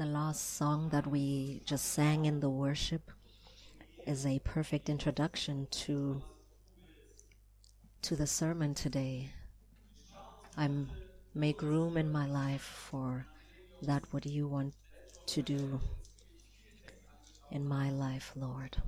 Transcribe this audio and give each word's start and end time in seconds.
The 0.00 0.06
last 0.06 0.56
song 0.56 0.88
that 0.92 1.06
we 1.06 1.60
just 1.66 1.92
sang 1.92 2.24
in 2.24 2.40
the 2.40 2.48
worship 2.48 3.10
is 4.06 4.24
a 4.24 4.38
perfect 4.38 4.88
introduction 4.88 5.68
to 5.82 6.22
to 8.00 8.16
the 8.16 8.26
sermon 8.26 8.72
today. 8.72 9.28
I'm 10.56 10.88
make 11.34 11.60
room 11.60 11.98
in 11.98 12.10
my 12.10 12.26
life 12.26 12.62
for 12.62 13.26
that 13.82 14.02
what 14.10 14.24
you 14.24 14.48
want 14.48 14.72
to 15.26 15.42
do 15.42 15.78
in 17.50 17.68
my 17.68 17.90
life, 17.90 18.32
Lord. 18.34 18.78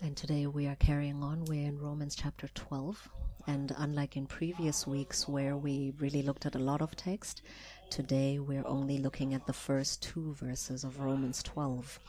And 0.00 0.16
today 0.16 0.46
we 0.46 0.68
are 0.68 0.76
carrying 0.76 1.20
on. 1.24 1.44
We're 1.46 1.66
in 1.66 1.80
Romans 1.80 2.14
chapter 2.14 2.46
12. 2.54 3.10
And 3.46 3.74
unlike 3.76 4.16
in 4.16 4.26
previous 4.26 4.86
weeks 4.86 5.28
where 5.28 5.56
we 5.56 5.92
really 5.98 6.22
looked 6.22 6.46
at 6.46 6.54
a 6.54 6.58
lot 6.70 6.80
of 6.80 6.96
text, 6.96 7.42
today 7.90 8.38
we're 8.38 8.66
only 8.66 8.98
looking 8.98 9.34
at 9.34 9.46
the 9.46 9.52
first 9.52 10.02
two 10.02 10.32
verses 10.34 10.82
of 10.82 11.00
Romans 11.00 11.42
12, 11.42 12.00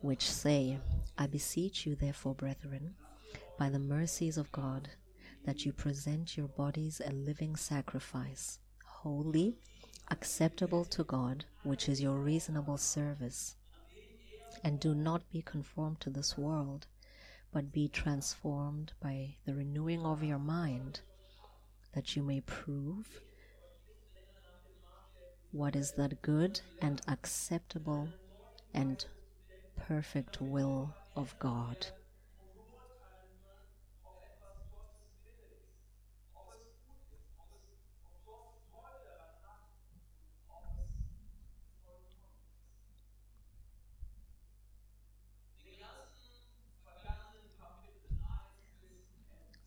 which 0.00 0.30
say, 0.30 0.78
I 1.18 1.26
beseech 1.26 1.84
you, 1.86 1.94
therefore, 1.94 2.34
brethren, 2.34 2.94
by 3.58 3.68
the 3.68 3.78
mercies 3.78 4.38
of 4.38 4.50
God, 4.50 4.88
that 5.44 5.66
you 5.66 5.72
present 5.72 6.38
your 6.38 6.48
bodies 6.48 7.02
a 7.04 7.12
living 7.12 7.54
sacrifice, 7.54 8.58
holy, 8.84 9.56
acceptable 10.10 10.86
to 10.86 11.04
God, 11.04 11.44
which 11.64 11.88
is 11.88 12.00
your 12.00 12.16
reasonable 12.16 12.78
service. 12.78 13.56
And 14.64 14.80
do 14.80 14.94
not 14.94 15.30
be 15.30 15.42
conformed 15.42 16.00
to 16.00 16.10
this 16.10 16.38
world 16.38 16.86
but 17.52 17.72
be 17.72 17.88
transformed 17.88 18.92
by 19.00 19.36
the 19.44 19.54
renewing 19.54 20.04
of 20.04 20.24
your 20.24 20.38
mind, 20.38 21.00
that 21.94 22.16
you 22.16 22.22
may 22.22 22.40
prove 22.40 23.20
what 25.52 25.76
is 25.76 25.92
that 25.92 26.22
good 26.22 26.60
and 26.80 27.02
acceptable 27.06 28.08
and 28.72 29.04
perfect 29.76 30.40
will 30.40 30.94
of 31.14 31.38
God. 31.38 31.86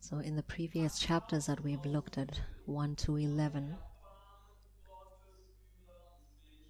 So, 0.08 0.18
in 0.20 0.36
the 0.36 0.44
previous 0.44 1.00
chapters 1.00 1.46
that 1.46 1.64
we've 1.64 1.84
looked 1.84 2.16
at, 2.16 2.40
1 2.66 2.94
to 2.94 3.16
11, 3.16 3.74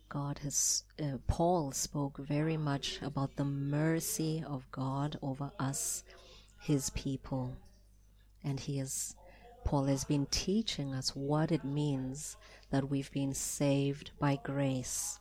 God 0.08 0.38
has, 0.38 0.84
uh, 0.98 1.18
Paul 1.26 1.70
spoke 1.72 2.16
very 2.16 2.56
much 2.56 2.98
about 3.02 3.36
the 3.36 3.44
mercy 3.44 4.42
of 4.46 4.64
God 4.72 5.18
over 5.20 5.50
us, 5.58 6.02
his 6.62 6.88
people. 6.88 7.54
And 8.42 8.58
he 8.58 8.80
is, 8.80 9.14
Paul 9.66 9.84
has 9.84 10.04
been 10.04 10.24
teaching 10.30 10.94
us 10.94 11.14
what 11.14 11.52
it 11.52 11.62
means 11.62 12.38
that 12.70 12.88
we've 12.88 13.12
been 13.12 13.34
saved 13.34 14.12
by 14.18 14.38
grace. 14.42 15.20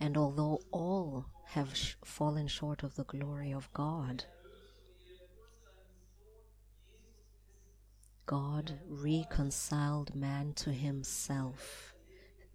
And 0.00 0.16
although 0.16 0.60
all 0.72 1.26
have 1.44 1.76
sh- 1.76 1.94
fallen 2.04 2.48
short 2.48 2.82
of 2.82 2.96
the 2.96 3.04
glory 3.04 3.52
of 3.52 3.72
God, 3.72 4.24
God 8.28 8.78
reconciled 8.86 10.14
man 10.14 10.52
to 10.56 10.70
himself 10.70 11.94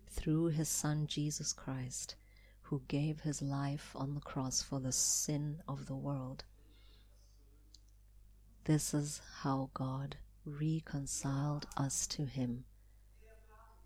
through 0.07 0.49
his 0.49 0.69
Son 0.69 1.07
Jesus 1.07 1.51
Christ, 1.51 2.15
who 2.61 2.83
gave 2.87 3.21
his 3.21 3.41
life 3.41 3.89
on 3.95 4.13
the 4.13 4.21
cross 4.21 4.61
for 4.61 4.79
the 4.79 4.91
sin 4.91 5.63
of 5.67 5.87
the 5.87 5.95
world. 5.95 6.43
This 8.65 8.93
is 8.93 9.19
how 9.41 9.71
God 9.73 10.15
reconciled 10.45 11.65
us 11.75 12.05
to 12.05 12.25
him 12.25 12.65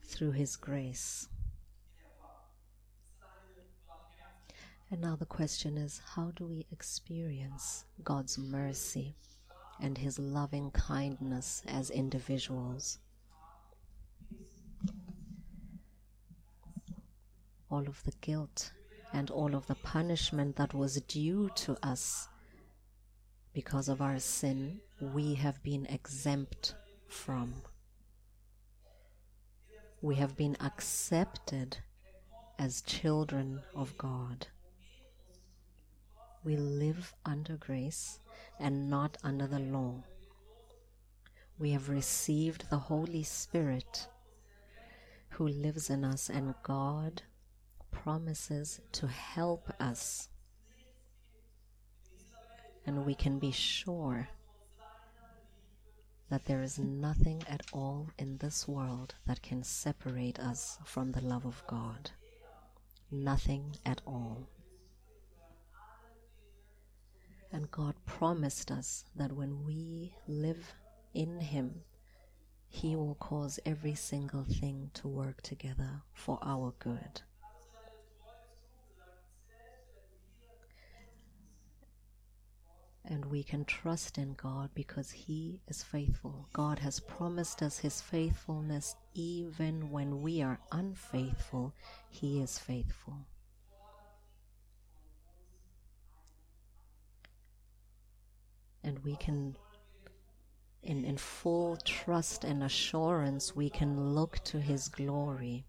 through 0.03 0.31
his 0.31 0.58
grace. 0.58 1.30
And 4.92 5.00
now 5.00 5.16
the 5.16 5.26
question 5.26 5.78
is 5.78 6.02
how 6.16 6.31
do 6.36 6.47
we 6.47 6.68
experience 6.70 7.86
God's 8.03 8.38
mercy? 8.38 9.16
And 9.82 9.98
His 9.98 10.20
loving 10.20 10.72
kindness 10.72 11.64
as 11.68 11.90
individuals. 11.90 13.00
All 17.70 17.88
of 17.88 18.04
the 18.04 18.14
guilt 18.22 18.72
and 19.14 19.30
all 19.30 19.56
of 19.56 19.68
the 19.68 19.76
punishment 19.76 20.56
that 20.56 20.74
was 20.74 21.02
due 21.02 21.50
to 21.56 21.78
us 21.84 22.28
because 23.54 23.90
of 23.90 24.02
our 24.02 24.20
sin, 24.20 24.80
we 25.02 25.34
have 25.34 25.62
been 25.64 25.86
exempt 25.88 26.76
from. 27.08 27.54
We 30.02 30.16
have 30.16 30.38
been 30.38 30.56
accepted 30.62 31.78
as 32.59 32.82
children 32.82 33.62
of 33.76 33.98
God. 33.98 34.48
We 36.44 36.56
live 36.56 37.14
under 37.26 37.58
grace 37.58 38.20
and 38.59 38.90
not 38.90 39.18
under 39.23 39.47
the 39.47 39.59
law. 39.59 40.03
We 41.59 41.72
have 41.72 41.90
received 41.90 42.69
the 42.69 42.78
Holy 42.78 43.23
Spirit 43.23 44.07
who 45.29 45.47
lives 45.47 45.90
in 45.90 46.03
us, 46.03 46.29
and 46.29 46.53
God 46.63 47.23
promises 47.91 48.79
to 48.94 49.07
help 49.07 49.72
us. 49.79 50.29
And 52.85 53.06
we 53.06 53.16
can 53.16 53.38
be 53.38 53.51
sure 53.51 54.29
that 56.29 56.46
there 56.46 56.62
is 56.62 56.78
nothing 56.78 57.41
at 57.47 57.62
all 57.72 58.09
in 58.17 58.38
this 58.38 58.67
world 58.67 59.16
that 59.25 59.41
can 59.41 59.63
separate 59.63 60.40
us 60.40 60.78
from 60.85 61.12
the 61.12 61.22
love 61.22 61.46
of 61.46 61.63
God. 61.67 62.12
Nothing 63.12 63.75
at 63.85 64.01
all. 64.06 64.47
And 67.52 67.72
God 67.72 67.96
promised 68.06 68.72
us 68.72 69.06
that 69.16 69.31
when 69.31 69.63
we 69.63 70.13
live 70.28 70.75
in 71.13 71.40
Him, 71.40 71.84
He 72.68 72.96
will 72.96 73.16
cause 73.16 73.59
every 73.66 73.96
single 73.96 74.44
thing 74.44 74.91
to 74.96 75.08
work 75.08 75.41
together 75.41 76.02
for 76.13 76.40
our 76.41 76.74
good. 76.80 77.22
And 83.09 83.24
we 83.25 83.41
can 83.41 83.64
trust 83.64 84.18
in 84.18 84.34
God 84.34 84.69
because 84.75 85.09
He 85.12 85.62
is 85.69 85.81
faithful. 85.81 86.50
God 86.52 86.79
has 86.79 87.00
promised 87.00 87.62
us 87.62 87.78
His 87.79 88.02
faithfulness 88.02 88.97
even 89.14 89.90
when 89.90 90.22
we 90.22 90.41
are 90.41 90.59
unfaithful. 90.74 91.74
He 92.09 92.41
is 92.41 92.59
faithful. 92.59 93.25
And 98.88 99.00
we 99.03 99.16
can 99.18 99.56
in, 100.84 101.03
in 101.03 101.18
full 101.18 101.78
trust 101.84 102.44
and 102.44 102.64
assurance 102.64 103.56
we 103.56 103.70
can 103.70 104.16
look 104.16 104.40
to 104.46 104.59
his 104.59 104.88
glory 104.88 105.66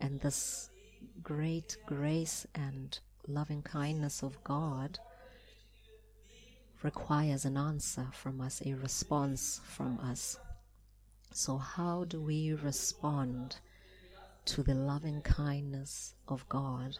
and 0.00 0.18
this 0.20 0.70
great 1.22 1.76
grace 1.86 2.46
and 2.54 2.98
loving 3.28 3.62
kindness 3.62 4.22
of 4.22 4.42
God 4.44 4.98
requires 6.82 7.44
an 7.44 7.56
answer 7.56 8.06
from 8.12 8.40
us, 8.40 8.62
a 8.64 8.74
response 8.74 9.60
from 9.64 9.98
us. 10.00 10.38
So, 11.32 11.58
how 11.58 12.04
do 12.04 12.20
we 12.20 12.54
respond 12.54 13.56
to 14.46 14.62
the 14.62 14.74
loving 14.74 15.20
kindness 15.20 16.14
of 16.26 16.48
God? 16.48 16.96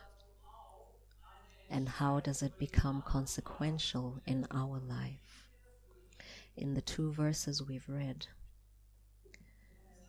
And 1.70 1.88
how 1.88 2.20
does 2.20 2.43
it 2.43 2.59
become 2.59 3.03
consequential 3.03 4.20
in 4.26 4.47
our 4.50 4.81
life? 4.81 5.30
In 6.61 6.75
the 6.75 6.83
two 6.83 7.11
verses 7.12 7.62
we've 7.62 7.89
read 7.89 8.27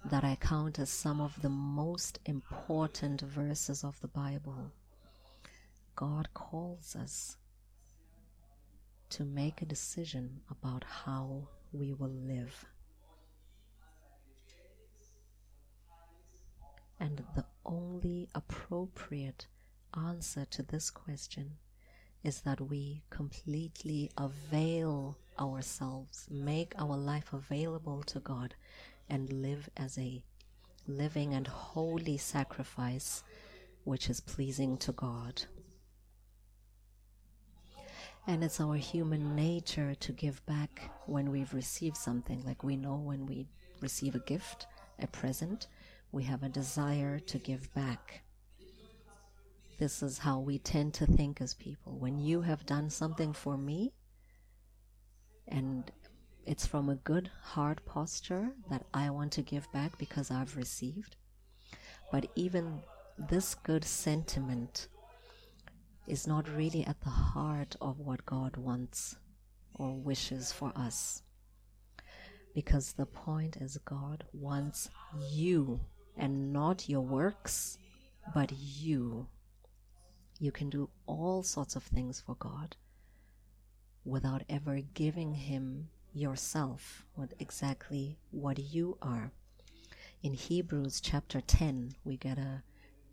that 0.04 0.24
I 0.24 0.36
count 0.36 0.80
as 0.80 0.90
some 0.90 1.22
of 1.22 1.42
the 1.42 1.50
most 1.50 2.20
important 2.26 3.22
verses 3.22 3.84
of 3.84 4.00
the 4.02 4.08
Bible. 4.08 4.72
God 5.96 6.28
calls 6.34 6.96
us 6.96 7.38
to 9.12 9.24
make 9.24 9.62
a 9.62 9.66
decision 9.66 10.42
about 10.50 10.84
how 10.84 11.48
we 11.72 11.94
will 11.94 12.10
live. 12.10 12.66
And 17.00 17.24
the 17.36 17.46
only 17.66 18.28
appropriate 18.36 19.48
answer 19.96 20.46
to 20.52 20.64
this 20.64 20.90
question 20.90 21.58
is 22.24 22.42
that 22.42 22.62
we 22.62 23.04
completely 23.10 24.12
avail 24.18 25.18
ourselves, 25.40 26.28
make 26.30 26.74
our 26.78 26.98
life 26.98 27.34
available 27.34 28.04
to 28.04 28.20
God, 28.20 28.56
and 29.10 29.32
live 29.32 29.70
as 29.76 29.98
a 29.98 30.24
living 30.88 31.34
and 31.34 31.48
holy 31.48 32.18
sacrifice 32.18 33.24
which 33.84 34.10
is 34.10 34.20
pleasing 34.20 34.78
to 34.78 34.92
God. 34.92 35.44
And 38.28 38.44
it's 38.44 38.62
our 38.62 38.76
human 38.76 39.36
nature 39.36 39.96
to 39.96 40.12
give 40.12 40.46
back 40.46 40.92
when 41.08 41.32
we've 41.32 41.54
received 41.54 41.98
something. 41.98 42.44
Like 42.46 42.64
we 42.64 42.76
know 42.76 42.96
when 42.96 43.26
we 43.26 43.48
receive 43.82 44.14
a 44.14 44.20
gift, 44.20 44.68
a 45.00 45.08
present, 45.08 45.68
we 46.12 46.24
have 46.24 46.44
a 46.44 46.50
desire 46.50 47.20
to 47.20 47.38
give 47.40 47.74
back. 47.74 48.22
This 49.80 50.04
is 50.04 50.20
how 50.20 50.40
we 50.40 50.60
tend 50.60 50.94
to 50.96 51.08
think 51.08 51.42
as 51.42 51.56
people. 51.56 51.94
When 51.98 52.20
you 52.20 52.42
have 52.42 52.68
done 52.68 52.92
something 52.92 53.34
for 53.34 53.58
me, 53.58 53.94
and 55.52 55.92
it's 56.46 56.66
from 56.66 56.90
a 56.90 56.96
good 56.96 57.30
heart 57.42 57.86
posture 57.86 58.52
that 58.70 58.86
I 58.94 59.10
want 59.10 59.34
to 59.34 59.42
give 59.42 59.72
back 59.72 59.98
because 59.98 60.32
I've 60.32 60.58
received. 60.58 61.16
But 62.12 62.28
even 62.36 62.82
this 63.18 63.54
good 63.54 63.84
sentiment 63.84 64.88
is 66.08 66.26
not 66.26 66.50
really 66.50 66.86
at 66.86 67.00
the 67.02 67.10
heart 67.10 67.76
of 67.80 68.00
what 68.00 68.26
God 68.26 68.58
wants 68.58 69.16
or 69.76 69.94
wishes 69.96 70.52
for 70.52 70.72
us. 70.76 71.22
Because 72.56 72.94
the 72.94 73.06
point 73.06 73.58
is, 73.58 73.78
God 73.86 74.24
wants 74.34 74.90
you 75.32 75.80
and 76.18 76.52
not 76.52 76.90
your 76.90 77.02
works, 77.02 77.78
but 78.34 78.52
you. 78.52 79.28
You 80.40 80.52
can 80.52 80.70
do 80.70 80.90
all 81.06 81.44
sorts 81.44 81.76
of 81.76 81.84
things 81.84 82.20
for 82.20 82.36
God 82.36 82.76
without 84.06 84.44
ever 84.50 84.82
giving 84.94 85.34
Him 85.34 85.90
yourself, 86.14 87.06
what 87.16 87.34
exactly 87.40 88.18
what 88.32 88.60
you 88.60 88.98
are. 89.02 89.32
In 90.24 90.34
Hebrews 90.34 91.02
chapter 91.02 91.42
10, 91.42 91.94
we 92.04 92.18
get 92.18 92.38
a, 92.38 92.64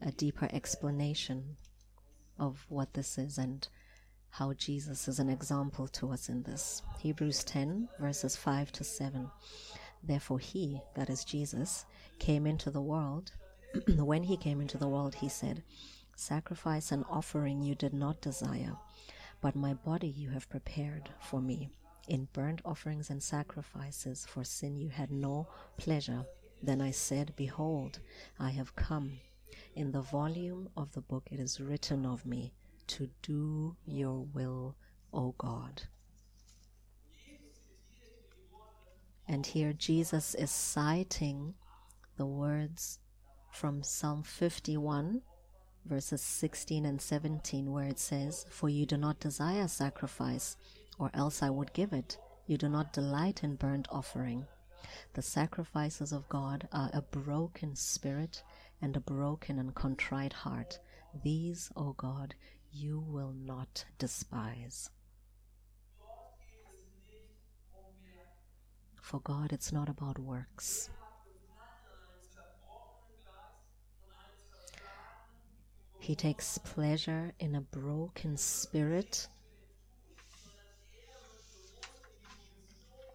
a 0.03 0.13
deeper 0.13 0.49
explanation 0.53 1.57
of 2.39 2.67
what 2.69 2.95
this 2.95 3.19
is 3.19 3.39
and 3.39 3.67
how 4.31 4.53
Jesus 4.53 5.09
is 5.09 5.19
an 5.19 5.29
example 5.29 5.89
to 5.89 6.13
us 6.13 6.29
in 6.29 6.43
this. 6.43 6.83
Hebrews 7.01 7.45
10, 7.45 7.89
verses 7.99 8.37
5 8.37 8.73
to 8.73 8.85
7. 8.85 9.31
Therefore, 10.03 10.39
he, 10.39 10.81
that 10.95 11.11
is 11.11 11.25
Jesus, 11.25 11.87
came 12.19 12.47
into 12.47 12.71
the 12.71 12.81
world. 12.81 13.33
when 13.97 14.23
he 14.23 14.37
came 14.37 14.61
into 14.61 14.79
the 14.79 14.89
world, 14.89 15.15
he 15.15 15.29
said, 15.29 15.63
Sacrifice 16.17 16.93
and 16.93 17.05
offering 17.09 17.63
you 17.63 17.75
did 17.75 17.95
not 17.95 18.21
desire, 18.21 18.77
but 19.41 19.55
my 19.55 19.75
body 19.75 20.09
you 20.09 20.31
have 20.31 20.49
prepared 20.49 21.11
for 21.21 21.41
me. 21.41 21.71
In 22.09 22.29
burnt 22.33 22.61
offerings 22.65 23.11
and 23.11 23.23
sacrifices 23.23 24.27
for 24.27 24.45
sin 24.45 24.77
you 24.77 24.89
had 24.89 25.11
no 25.11 25.49
pleasure. 25.77 26.25
Then 26.63 26.81
I 26.81 26.91
said, 26.91 27.35
Behold, 27.37 28.01
I 28.39 28.51
have 28.51 28.75
come. 28.75 29.21
In 29.75 29.93
the 29.93 30.03
volume 30.03 30.71
of 30.77 30.93
the 30.93 31.01
book 31.01 31.29
it 31.31 31.39
is 31.39 31.61
written 31.61 32.05
of 32.07 32.27
me 32.27 32.53
to 32.89 33.11
do 33.23 33.77
your 33.87 34.25
will, 34.35 34.75
O 35.13 35.35
God. 35.39 35.83
And 39.29 39.45
here 39.45 39.75
Jesus 39.75 40.35
is 40.35 40.51
citing 40.51 41.55
the 42.17 42.27
words 42.27 42.99
from 43.53 43.83
Psalm 43.83 44.23
51, 44.23 45.21
verses 45.89 46.21
16 46.21 46.85
and 46.85 47.01
17, 47.01 47.73
where 47.73 47.87
it 47.87 47.99
says, 47.99 48.45
For 48.51 48.69
you 48.69 48.85
do 48.85 48.97
not 48.97 49.21
desire 49.21 49.67
sacrifice, 49.69 50.57
or 50.99 51.11
else 51.15 51.43
I 51.43 51.51
would 51.51 51.73
give 51.73 51.93
it. 51.93 52.19
You 52.47 52.59
do 52.59 52.69
not 52.69 52.93
delight 52.93 53.43
in 53.43 53.57
burnt 53.57 53.89
offering. 53.91 54.47
The 55.15 55.23
sacrifices 55.23 56.13
of 56.13 56.29
God 56.29 56.69
are 56.73 56.91
a 56.93 57.03
broken 57.03 57.75
spirit 57.75 58.43
and 58.81 58.97
a 58.97 59.01
broken 59.01 59.59
and 59.59 59.75
contrite 59.75 60.33
heart. 60.33 60.79
These, 61.25 61.71
O 61.77 61.95
God, 61.95 62.35
you 62.71 63.01
will 63.01 63.33
not 63.33 63.85
despise. 63.99 64.91
For 69.01 69.21
God, 69.21 69.53
it's 69.53 69.73
not 69.73 69.89
about 69.89 70.19
works. 70.19 70.91
He 76.09 76.15
takes 76.15 76.57
pleasure 76.57 77.35
in 77.39 77.55
a 77.55 77.61
broken 77.61 78.39
spirit 78.39 79.29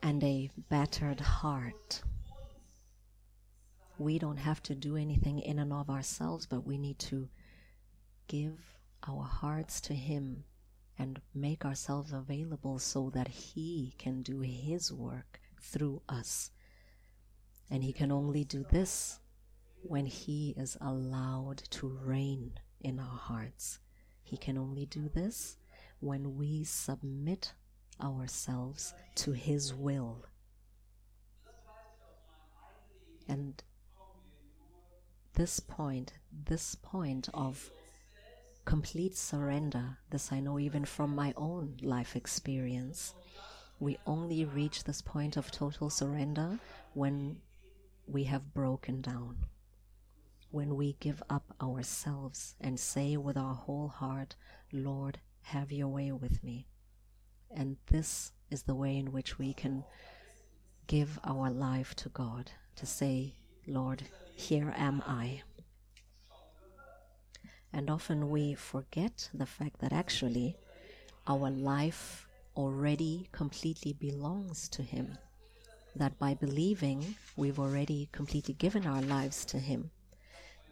and 0.04 0.24
a 0.24 0.51
battered 0.69 1.19
heart 1.19 2.04
we 3.98 4.19
don't 4.19 4.38
have 4.38 4.62
to 4.62 4.75
do 4.75 4.95
anything 4.95 5.40
in 5.40 5.57
and 5.57 5.74
of 5.74 5.90
ourselves, 5.90 6.45
but 6.45 6.68
we 6.68 6.78
need 6.78 7.00
to 7.00 7.30
give 8.28 8.60
our 9.07 9.24
hearts 9.24 9.81
to 9.81 9.96
Him 9.96 10.44
and 11.00 11.19
make 11.34 11.66
ourselves 11.66 12.13
available 12.13 12.78
so 12.78 13.10
that 13.16 13.28
He 13.28 13.96
can 13.98 14.22
do 14.22 14.42
His 14.42 14.94
work 14.94 15.42
through 15.60 16.04
us. 16.07 16.51
And 17.72 17.84
He 17.84 17.92
can 17.92 18.12
only 18.12 18.44
do 18.44 18.63
this 18.69 19.19
when 19.81 20.06
He 20.06 20.54
is 20.56 20.78
allowed 20.80 21.63
to 21.72 21.88
reign 21.88 22.54
in 22.83 23.00
our 23.00 23.18
hearts. 23.18 23.80
He 24.24 24.38
can 24.38 24.57
only 24.57 24.85
do 24.85 25.09
this 25.09 25.57
when 26.00 26.38
we 26.38 26.63
submit 26.63 27.53
ourselves 28.01 28.94
to 29.15 29.31
His 29.31 29.74
will. 29.74 30.25
And 33.27 33.63
this 35.33 35.59
point, 35.59 36.13
this 36.45 36.75
point 36.75 37.30
of 37.33 37.71
complete 38.65 39.18
surrender, 39.18 39.97
this 40.09 40.31
I 40.31 40.39
know 40.39 40.59
even 40.59 40.86
from 40.86 41.15
my 41.15 41.33
own 41.36 41.77
life 41.81 42.15
experience. 42.15 43.13
We 43.79 43.97
only 44.06 44.45
reach 44.45 44.83
this 44.83 45.01
point 45.01 45.36
of 45.36 45.51
total 45.51 45.89
surrender 45.89 46.59
when 46.94 47.38
we 48.07 48.24
have 48.25 48.53
broken 48.53 49.01
down, 49.01 49.38
when 50.53 50.75
we 50.75 50.95
give 51.00 51.23
up 51.31 51.55
ourselves 51.59 52.53
and 52.61 52.79
say 52.79 53.17
with 53.17 53.35
our 53.35 53.55
whole 53.55 53.88
heart, 53.88 54.35
Lord, 54.71 55.17
have 55.41 55.71
your 55.71 55.88
way 55.88 56.11
with 56.11 56.44
me. 56.44 56.67
And 57.50 57.77
this 57.88 58.33
is 58.51 58.61
the 58.61 58.75
way 58.75 58.95
in 58.95 59.11
which 59.11 59.39
we 59.39 59.55
can 59.55 59.83
give 60.85 61.19
our 61.23 61.50
life 61.50 61.95
to 61.95 62.09
God, 62.09 62.51
to 62.75 62.85
say, 62.85 63.33
Lord, 63.65 64.03
here 64.35 64.72
am 64.77 65.01
I. 65.07 65.41
And 67.74 67.89
often 67.89 68.29
we 68.29 68.53
forget 68.53 69.29
the 69.33 69.48
fact 69.48 69.79
that 69.79 69.91
actually 69.91 70.55
our 71.25 71.50
life 71.50 72.27
already 72.55 73.27
completely 73.31 73.93
belongs 73.93 74.69
to 74.69 74.83
Him. 74.83 75.17
That 75.95 76.19
by 76.19 76.36
believing, 76.36 77.15
we've 77.36 77.60
already 77.60 78.07
completely 78.12 78.53
given 78.53 78.86
our 78.86 79.01
lives 79.01 79.45
to 79.45 79.57
Him. 79.57 79.89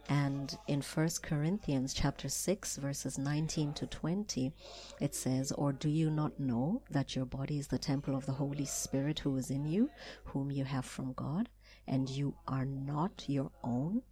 And 0.08 0.56
in 0.66 0.82
1 0.82 1.08
Corinthians 1.22 1.94
chapter 1.94 2.28
6 2.28 2.76
verses 2.76 3.18
19 3.18 3.72
to 3.74 3.86
20 3.86 4.52
it 5.00 5.14
says 5.14 5.52
or 5.52 5.72
do 5.72 5.88
you 5.88 6.10
not 6.10 6.38
know 6.38 6.82
that 6.90 7.14
your 7.14 7.24
body 7.24 7.58
is 7.58 7.68
the 7.68 7.78
temple 7.78 8.16
of 8.16 8.26
the 8.26 8.32
Holy 8.32 8.64
Spirit 8.64 9.20
who 9.20 9.36
is 9.36 9.50
in 9.50 9.64
you 9.64 9.90
whom 10.24 10.50
you 10.50 10.64
have 10.64 10.84
from 10.84 11.12
God 11.12 11.48
and 11.86 12.08
you 12.08 12.34
are 12.46 12.64
not 12.64 13.24
your 13.28 13.50
own, 13.62 14.02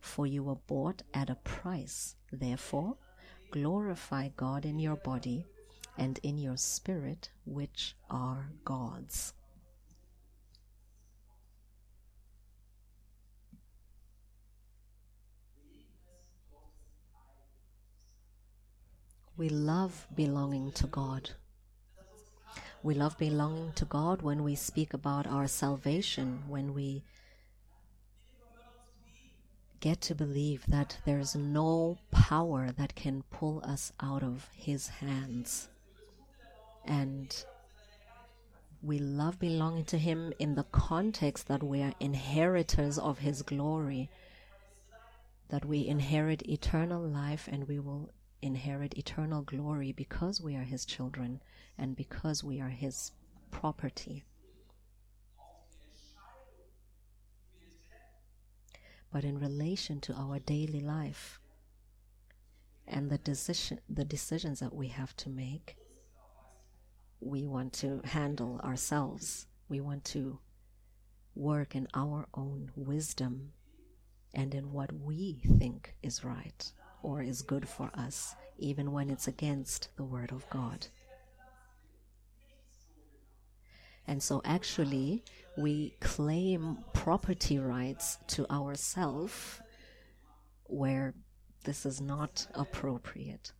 for 0.00 0.26
you 0.26 0.42
were 0.42 0.56
bought 0.66 1.02
at 1.14 1.30
a 1.30 1.34
price. 1.36 2.16
Therefore, 2.32 2.96
glorify 3.50 4.28
God 4.36 4.64
in 4.64 4.78
your 4.78 4.96
body 4.96 5.46
and 5.96 6.18
in 6.22 6.38
your 6.38 6.56
spirit, 6.56 7.30
which 7.44 7.96
are 8.10 8.50
God's. 8.64 9.32
We 19.38 19.48
love 19.48 20.08
belonging 20.16 20.72
to 20.72 20.88
God. 20.88 21.30
We 22.82 22.94
love 22.94 23.16
belonging 23.18 23.72
to 23.74 23.84
God 23.84 24.20
when 24.20 24.42
we 24.42 24.56
speak 24.56 24.92
about 24.92 25.28
our 25.28 25.46
salvation, 25.46 26.42
when 26.48 26.74
we 26.74 27.04
get 29.78 30.00
to 30.00 30.16
believe 30.16 30.64
that 30.66 30.98
there's 31.04 31.36
no 31.36 31.98
power 32.10 32.72
that 32.72 32.96
can 32.96 33.22
pull 33.30 33.62
us 33.64 33.92
out 34.00 34.24
of 34.24 34.48
His 34.56 34.88
hands. 34.88 35.68
And 36.84 37.32
we 38.82 38.98
love 38.98 39.38
belonging 39.38 39.84
to 39.84 39.98
Him 39.98 40.32
in 40.40 40.56
the 40.56 40.64
context 40.64 41.46
that 41.46 41.62
we 41.62 41.80
are 41.82 41.94
inheritors 42.00 42.98
of 42.98 43.20
His 43.20 43.42
glory, 43.42 44.10
that 45.48 45.64
we 45.64 45.86
inherit 45.86 46.42
eternal 46.48 47.00
life 47.00 47.48
and 47.50 47.68
we 47.68 47.78
will 47.78 48.10
inherit 48.42 48.96
eternal 48.96 49.42
glory 49.42 49.92
because 49.92 50.40
we 50.40 50.54
are 50.56 50.62
His 50.62 50.84
children 50.84 51.40
and 51.76 51.96
because 51.96 52.44
we 52.44 52.60
are 52.60 52.68
His 52.68 53.12
property. 53.50 54.24
but 59.12 59.24
in 59.24 59.38
relation 59.38 60.00
to 60.00 60.12
our 60.14 60.38
daily 60.38 60.80
life 60.80 61.40
and 62.86 63.10
the 63.10 63.18
decision 63.18 63.80
the 63.88 64.04
decisions 64.04 64.60
that 64.60 64.74
we 64.74 64.88
have 64.88 65.14
to 65.16 65.28
make 65.28 65.76
we 67.20 67.46
want 67.46 67.72
to 67.72 68.00
handle 68.04 68.60
ourselves 68.64 69.46
we 69.68 69.80
want 69.80 70.04
to 70.04 70.38
work 71.34 71.74
in 71.74 71.86
our 71.94 72.26
own 72.34 72.70
wisdom 72.76 73.52
and 74.34 74.54
in 74.54 74.72
what 74.72 74.92
we 74.92 75.40
think 75.58 75.94
is 76.02 76.24
right 76.24 76.72
or 77.02 77.22
is 77.22 77.42
good 77.42 77.68
for 77.68 77.90
us 77.94 78.34
even 78.58 78.92
when 78.92 79.10
it's 79.10 79.28
against 79.28 79.88
the 79.96 80.04
word 80.04 80.32
of 80.32 80.48
God 80.50 80.86
and 84.06 84.22
so 84.22 84.40
actually 84.44 85.22
we 85.56 85.94
claim 86.00 86.78
property 86.94 87.58
rights 87.58 88.18
to 88.28 88.50
ourselves 88.50 89.60
where 90.64 91.14
this 91.64 91.84
is 91.84 92.00
not 92.00 92.46
appropriate. 92.54 93.52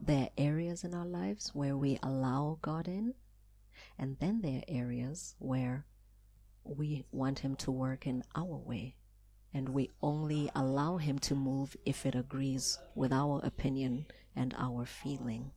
There 0.00 0.22
are 0.22 0.30
areas 0.38 0.84
in 0.84 0.94
our 0.94 1.04
lives 1.04 1.50
where 1.54 1.76
we 1.76 1.98
allow 2.02 2.58
God 2.62 2.88
in, 2.88 3.14
and 3.98 4.16
then 4.20 4.40
there 4.40 4.60
are 4.60 4.74
areas 4.74 5.34
where 5.38 5.84
we 6.64 7.04
want 7.12 7.40
Him 7.40 7.56
to 7.56 7.70
work 7.70 8.06
in 8.06 8.22
our 8.34 8.56
way, 8.56 8.94
and 9.56 9.70
we 9.70 9.88
only 10.02 10.50
allow 10.54 10.98
Him 10.98 11.18
to 11.18 11.34
move 11.34 11.78
if 11.86 12.04
it 12.04 12.14
agrees 12.14 12.78
with 12.94 13.10
our 13.10 13.40
opinion 13.42 14.04
and 14.36 14.54
our 14.58 14.84
feeling. 14.84 15.50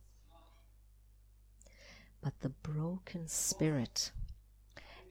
But 2.22 2.40
the 2.40 2.48
broken 2.48 3.28
spirit 3.28 4.10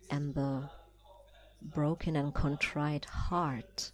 and 0.10 0.34
the 0.34 0.72
broken 1.62 2.15
and 2.15 2.34
contrite 2.34 3.05
heart 3.05 3.91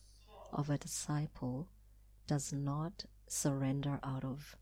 of 0.53 0.69
a 0.69 0.77
disciple 0.77 1.67
does 2.25 2.53
not 2.53 3.03
surrender 3.27 3.99
out 4.01 4.23
of 4.23 4.55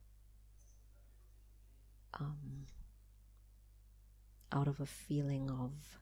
um, 2.20 2.66
out 4.52 4.68
of 4.68 4.80
a 4.80 4.88
feeling 4.88 5.52
of 5.52 6.00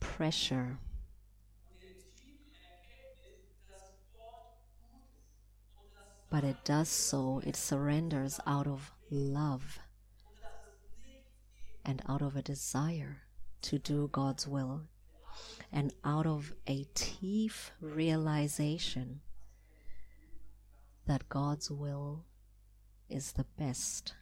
pressure 0.00 0.78
but 6.36 6.44
it 6.44 6.64
does 6.64 6.90
so 6.90 7.40
it 7.46 7.56
surrenders 7.56 8.38
out 8.46 8.66
of 8.66 8.92
love 9.10 9.78
and 11.82 12.02
out 12.06 12.20
of 12.20 12.36
a 12.36 12.42
desire 12.42 13.22
to 13.62 13.78
do 13.78 14.10
God's 14.12 14.46
will 14.46 14.82
and 15.72 15.94
out 16.04 16.26
of 16.26 16.52
a 16.68 16.84
deep 16.94 17.54
realization 17.80 19.22
that 21.06 21.26
God's 21.30 21.70
will 21.70 22.26
is 23.08 23.32
the 23.32 23.46
best 23.58 24.12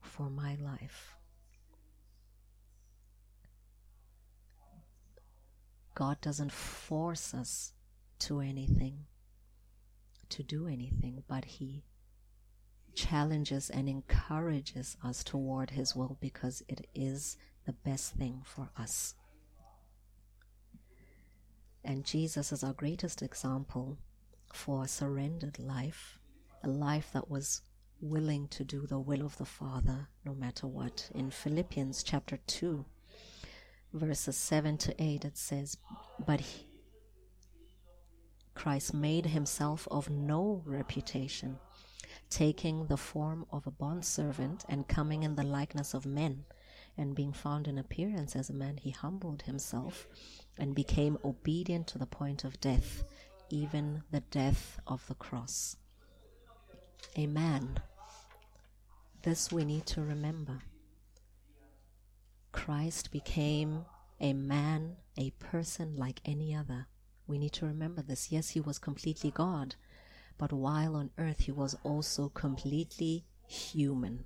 for 0.00 0.30
my 0.30 0.56
life. 0.58 1.16
God 5.94 6.18
doesn't 6.22 6.52
force 6.52 7.34
us 7.34 7.74
to 8.20 8.40
anything, 8.40 9.04
to 10.30 10.42
do 10.42 10.66
anything, 10.66 11.22
but 11.28 11.44
He 11.44 11.84
challenges 12.94 13.70
and 13.70 13.88
encourages 13.88 14.96
us 15.04 15.22
toward 15.22 15.70
His 15.70 15.94
will 15.94 16.18
because 16.20 16.62
it 16.68 16.86
is 16.94 17.36
the 17.66 17.72
best 17.72 18.14
thing 18.14 18.42
for 18.44 18.70
us. 18.76 19.14
And 21.84 22.04
Jesus 22.04 22.52
is 22.52 22.64
our 22.64 22.72
greatest 22.72 23.22
example 23.22 23.98
for 24.52 24.84
a 24.84 24.88
surrendered 24.88 25.58
life, 25.58 26.18
a 26.62 26.68
life 26.68 27.10
that 27.12 27.30
was 27.30 27.62
willing 28.00 28.48
to 28.48 28.64
do 28.64 28.86
the 28.86 28.98
will 28.98 29.24
of 29.24 29.36
the 29.38 29.44
Father 29.44 30.08
no 30.24 30.34
matter 30.34 30.66
what. 30.66 31.10
In 31.14 31.30
Philippians 31.30 32.02
chapter 32.02 32.38
2, 32.46 32.84
verses 33.92 34.36
7 34.36 34.76
to 34.78 35.02
8, 35.02 35.24
it 35.24 35.36
says, 35.36 35.78
But 36.24 36.40
he, 36.40 36.67
Christ 38.58 38.92
made 38.92 39.24
himself 39.24 39.86
of 39.88 40.10
no 40.10 40.62
reputation, 40.66 41.60
taking 42.28 42.86
the 42.86 42.96
form 42.96 43.46
of 43.52 43.68
a 43.68 43.70
bondservant 43.70 44.64
and 44.68 44.88
coming 44.88 45.22
in 45.22 45.36
the 45.36 45.44
likeness 45.44 45.94
of 45.94 46.04
men, 46.04 46.44
and 46.96 47.14
being 47.14 47.32
found 47.32 47.68
in 47.68 47.78
appearance 47.78 48.34
as 48.34 48.50
a 48.50 48.54
man, 48.54 48.76
he 48.76 48.90
humbled 48.90 49.42
himself 49.42 50.08
and 50.58 50.74
became 50.74 51.18
obedient 51.24 51.86
to 51.86 51.98
the 51.98 52.06
point 52.06 52.42
of 52.42 52.60
death, 52.60 53.04
even 53.48 54.02
the 54.10 54.22
death 54.22 54.80
of 54.88 55.06
the 55.06 55.14
cross. 55.14 55.76
Amen. 57.16 57.78
This 59.22 59.52
we 59.52 59.64
need 59.64 59.86
to 59.86 60.02
remember. 60.02 60.58
Christ 62.50 63.12
became 63.12 63.84
a 64.20 64.32
man, 64.32 64.96
a 65.16 65.30
person 65.30 65.94
like 65.94 66.20
any 66.24 66.56
other. 66.56 66.88
We 67.28 67.38
need 67.38 67.52
to 67.52 67.66
remember 67.66 68.02
this. 68.02 68.32
Yes, 68.32 68.48
he 68.50 68.60
was 68.60 68.78
completely 68.78 69.30
God, 69.30 69.76
but 70.38 70.52
while 70.52 70.96
on 70.96 71.10
earth, 71.18 71.40
he 71.40 71.52
was 71.52 71.76
also 71.84 72.30
completely 72.30 73.26
human. 73.46 74.24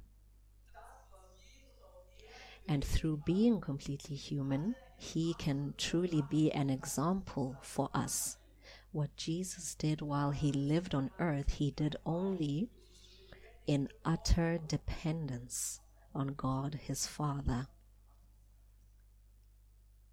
And 2.68 2.84
through 2.84 3.22
being 3.26 3.60
completely 3.60 4.14
human, 4.14 4.76
he 4.96 5.34
can 5.34 5.74
truly 5.76 6.22
be 6.30 6.52
an 6.52 6.70
example 6.70 7.56
for 7.60 7.90
us. 7.92 8.38
What 8.92 9.16
Jesus 9.16 9.74
did 9.74 10.00
while 10.00 10.30
he 10.30 10.52
lived 10.52 10.94
on 10.94 11.10
earth, 11.18 11.54
he 11.54 11.72
did 11.72 11.96
only 12.06 12.68
in 13.66 13.88
utter 14.04 14.58
dependence 14.68 15.80
on 16.14 16.34
God 16.34 16.78
his 16.84 17.06
Father. 17.06 17.66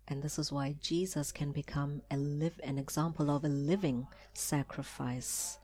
And 0.09 0.23
this 0.23 0.39
is 0.39 0.51
why 0.51 0.75
Jesus 0.81 1.31
can 1.31 1.51
become 1.51 2.01
a 2.09 2.17
live 2.17 2.59
an 2.63 2.77
example 2.77 3.29
of 3.29 3.45
a 3.45 3.49
living 3.49 4.07
sacrifice 4.33 5.59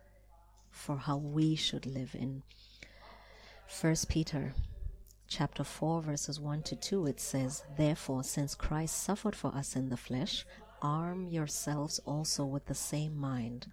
for 0.70 0.98
how 0.98 1.18
we 1.18 1.56
should 1.56 1.86
live 1.86 2.14
in 2.14 2.44
First 3.68 4.08
Peter 4.08 4.54
chapter 5.28 5.64
4, 5.64 6.02
verses 6.04 6.40
1 6.40 6.62
to 6.64 6.75
2, 6.75 7.08
it 7.08 7.20
says, 7.20 7.64
Therefore, 7.78 8.24
since 8.24 8.56
Christ 8.56 9.04
suffered 9.04 9.36
for 9.36 9.54
us 9.56 9.75
in 9.75 9.90
the 9.90 9.98
flesh, 9.98 10.46
arm 10.82 11.28
yourselves 11.28 12.00
also 12.06 12.46
with 12.46 12.68
the 12.68 12.75
same 12.75 13.18
mind. 13.18 13.68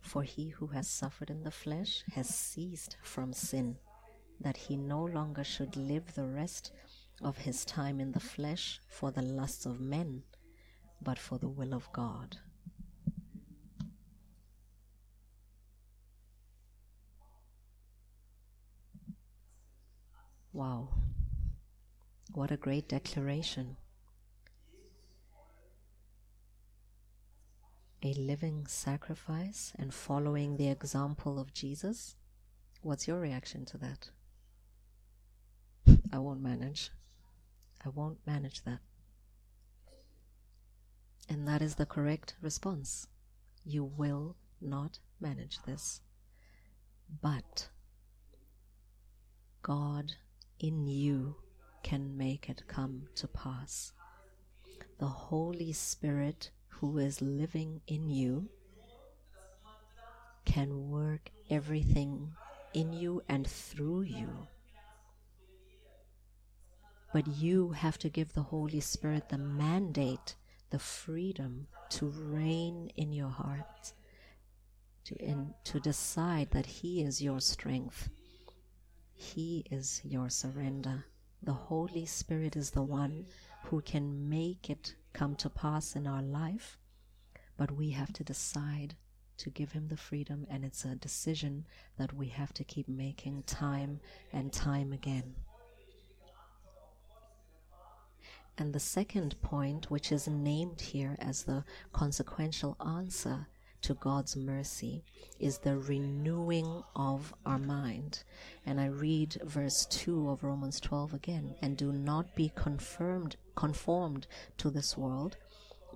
For 0.00 0.22
he 0.22 0.48
who 0.48 0.66
has 0.68 0.88
suffered 0.88 1.30
in 1.30 1.44
the 1.44 1.50
flesh 1.50 2.02
has 2.14 2.28
ceased 2.28 2.96
from 3.02 3.32
sin, 3.32 3.76
that 4.40 4.56
he 4.56 4.76
no 4.76 5.04
longer 5.04 5.44
should 5.44 5.76
live 5.76 6.14
the 6.14 6.26
rest 6.26 6.72
of 7.22 7.38
his 7.38 7.64
time 7.64 8.00
in 8.00 8.12
the 8.12 8.20
flesh 8.20 8.80
for 8.88 9.10
the 9.10 9.22
lusts 9.22 9.66
of 9.66 9.80
men, 9.80 10.22
but 11.02 11.18
for 11.18 11.38
the 11.38 11.48
will 11.48 11.74
of 11.74 11.90
God. 11.92 12.38
Wow. 20.52 20.88
What 22.32 22.50
a 22.50 22.56
great 22.56 22.88
declaration. 22.88 23.76
A 28.02 28.14
living 28.14 28.66
sacrifice 28.66 29.72
and 29.78 29.92
following 29.92 30.56
the 30.56 30.68
example 30.68 31.38
of 31.38 31.52
Jesus. 31.52 32.16
What's 32.82 33.06
your 33.06 33.20
reaction 33.20 33.64
to 33.66 33.78
that? 33.78 34.10
I 36.12 36.18
won't 36.18 36.40
manage. 36.40 36.90
I 37.84 37.88
won't 37.88 38.18
manage 38.26 38.64
that. 38.64 38.80
And 41.28 41.46
that 41.46 41.62
is 41.62 41.76
the 41.76 41.86
correct 41.86 42.34
response. 42.42 43.06
You 43.64 43.84
will 43.84 44.36
not 44.60 44.98
manage 45.20 45.62
this. 45.62 46.00
But 47.22 47.68
God 49.62 50.12
in 50.58 50.86
you 50.86 51.36
can 51.82 52.16
make 52.16 52.48
it 52.48 52.66
come 52.66 53.08
to 53.14 53.28
pass. 53.28 53.92
The 54.98 55.06
Holy 55.06 55.72
Spirit 55.72 56.50
who 56.68 56.98
is 56.98 57.22
living 57.22 57.80
in 57.86 58.10
you 58.10 58.48
can 60.44 60.90
work 60.90 61.30
everything 61.48 62.32
in 62.74 62.92
you 62.92 63.22
and 63.28 63.46
through 63.46 64.02
you. 64.02 64.46
But 67.12 67.26
you 67.26 67.70
have 67.72 67.98
to 67.98 68.08
give 68.08 68.32
the 68.32 68.42
Holy 68.42 68.80
Spirit 68.80 69.28
the 69.28 69.38
mandate, 69.38 70.36
the 70.70 70.78
freedom 70.78 71.66
to 71.90 72.06
reign 72.06 72.90
in 72.96 73.12
your 73.12 73.30
heart, 73.30 73.92
to, 75.04 75.16
in, 75.16 75.54
to 75.64 75.80
decide 75.80 76.50
that 76.52 76.66
He 76.66 77.02
is 77.02 77.20
your 77.20 77.40
strength 77.40 78.08
he 79.20 79.66
is 79.70 80.00
your 80.02 80.30
surrender. 80.30 81.04
The 81.42 81.52
Holy 81.52 82.06
Spirit 82.06 82.56
is 82.56 82.70
the 82.70 82.82
one 82.82 83.26
who 83.64 83.82
can 83.82 84.30
make 84.30 84.70
it 84.70 84.94
come 85.12 85.36
to 85.36 85.50
pass 85.50 85.94
in 85.94 86.06
our 86.06 86.22
life, 86.22 86.78
but 87.58 87.70
we 87.70 87.90
have 87.90 88.14
to 88.14 88.24
decide 88.24 88.96
to 89.36 89.50
give 89.50 89.72
Him 89.72 89.88
the 89.88 89.96
freedom, 89.98 90.46
and 90.48 90.64
it's 90.64 90.86
a 90.86 90.94
decision 90.94 91.66
that 91.98 92.14
we 92.14 92.28
have 92.28 92.54
to 92.54 92.64
keep 92.64 92.88
making 92.88 93.42
time 93.42 94.00
and 94.32 94.54
time 94.54 94.90
again. 94.90 95.34
And 98.60 98.74
the 98.74 98.78
second 98.78 99.40
point, 99.40 99.90
which 99.90 100.12
is 100.12 100.28
named 100.28 100.82
here 100.82 101.16
as 101.18 101.44
the 101.44 101.64
consequential 101.94 102.76
answer 102.78 103.48
to 103.80 103.94
God's 103.94 104.36
mercy, 104.36 105.02
is 105.38 105.56
the 105.56 105.78
renewing 105.78 106.82
of 106.94 107.32
our 107.46 107.58
mind. 107.58 108.22
And 108.66 108.78
I 108.78 108.88
read 108.88 109.40
verse 109.44 109.86
2 109.86 110.28
of 110.28 110.44
Romans 110.44 110.78
12 110.78 111.14
again 111.14 111.54
and 111.62 111.74
do 111.74 111.90
not 111.90 112.34
be 112.36 112.52
confirmed, 112.54 113.36
conformed 113.54 114.26
to 114.58 114.68
this 114.68 114.94
world, 114.94 115.38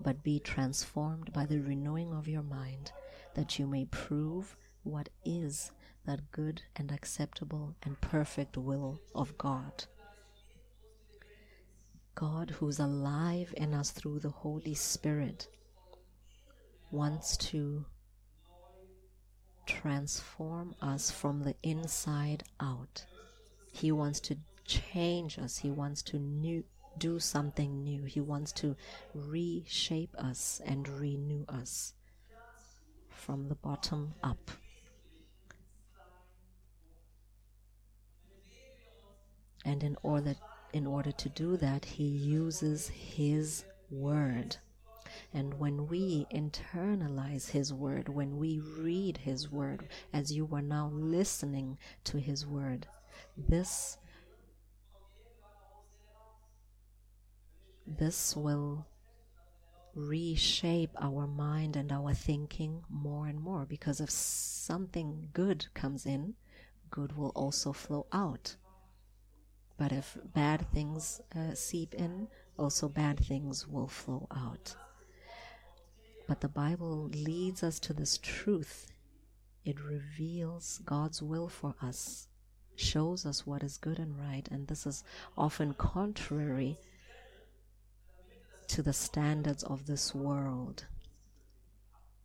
but 0.01 0.23
be 0.25 0.41
transformed 0.41 1.35
by 1.35 1.45
the 1.45 1.61
renewing 1.61 2.15
of 2.15 2.27
your 2.27 2.43
mind, 2.43 2.93
that 3.35 3.59
you 3.59 3.67
may 3.67 3.85
prove 3.85 4.57
what 4.85 5.11
is 5.23 5.71
that 6.07 6.31
good 6.31 6.63
and 6.77 6.91
acceptable 6.91 7.77
and 7.83 8.01
perfect 8.01 8.57
will 8.57 9.03
of 9.15 9.37
God. 9.37 9.85
God, 12.15 12.51
who's 12.51 12.79
alive 12.79 13.53
in 13.57 13.75
us 13.75 13.91
through 13.91 14.21
the 14.21 14.31
Holy 14.31 14.75
Spirit, 14.75 15.49
wants 16.91 17.37
to 17.39 17.85
transform 19.67 20.75
us 20.81 21.11
from 21.11 21.43
the 21.43 21.57
inside 21.63 22.45
out. 22.61 23.05
He 23.73 23.91
wants 23.91 24.21
to 24.21 24.37
change 24.65 25.39
us. 25.39 25.59
He 25.59 25.71
wants 25.71 26.03
to 26.03 26.19
new, 26.19 26.65
do 26.99 27.19
something 27.19 27.83
new. 27.83 28.05
He 28.05 28.21
wants 28.21 28.53
to 28.53 28.77
reshape 29.15 30.15
us 30.17 30.61
and 30.65 30.89
renew 30.89 31.45
us 31.49 31.95
from 33.09 33.49
the 33.49 33.57
bottom 33.57 34.15
up. 34.23 34.51
And 39.65 39.83
in 39.83 39.97
order 40.03 40.37
in 40.75 40.89
order 40.89 41.13
to 41.13 41.29
do 41.29 41.57
that, 41.57 41.85
he 41.85 42.03
uses 42.03 42.89
his 42.89 43.65
word. 43.91 44.57
And 45.33 45.55
when 45.55 45.87
we 45.87 46.27
internalize 46.35 47.51
his 47.51 47.73
word, 47.73 48.09
when 48.09 48.39
we 48.39 48.59
read 48.59 49.19
his 49.19 49.51
word, 49.51 49.87
as 50.13 50.33
you 50.33 50.49
are 50.53 50.61
now 50.61 50.91
listening 50.93 51.79
to 52.05 52.19
his 52.19 52.45
word, 52.45 52.89
this 53.37 53.99
this 57.87 58.35
will 58.35 58.87
reshape 59.95 60.91
our 61.01 61.29
mind 61.29 61.77
and 61.77 61.93
our 61.93 62.13
thinking 62.15 62.83
more 62.89 63.29
and 63.29 63.41
more 63.41 63.65
because 63.65 64.01
if 64.01 64.11
something 64.11 65.29
good 65.35 65.67
comes 65.75 66.05
in, 66.05 66.35
good 66.91 67.17
will 67.17 67.31
also 67.37 67.73
flow 67.73 68.07
out. 68.11 68.57
But 69.77 69.93
if 69.93 70.17
bad 70.25 70.71
things 70.73 71.21
uh, 71.35 71.55
seep 71.55 71.95
in, 71.95 72.29
also 72.59 72.89
bad 72.89 73.19
things 73.19 73.67
will 73.67 73.89
flow 73.89 74.29
out. 74.31 74.77
But 76.29 76.41
the 76.41 76.49
Bible 76.49 77.11
leads 77.13 77.63
us 77.63 77.79
to 77.81 77.93
this 77.93 78.19
truth. 78.19 78.87
It 79.65 79.81
reveals 79.81 80.81
God's 80.85 81.23
will 81.23 81.49
for 81.49 81.75
us, 81.83 82.29
shows 82.77 83.27
us 83.27 83.47
what 83.47 83.63
is 83.63 83.77
good 83.77 83.99
and 83.99 84.19
right, 84.19 84.47
and 84.51 84.69
this 84.69 84.87
is 84.87 85.03
often 85.37 85.75
contrary 85.75 86.79
to 88.69 88.83
the 88.83 88.93
standards 88.93 89.63
of 89.65 89.87
this 89.87 90.15
world. 90.15 90.87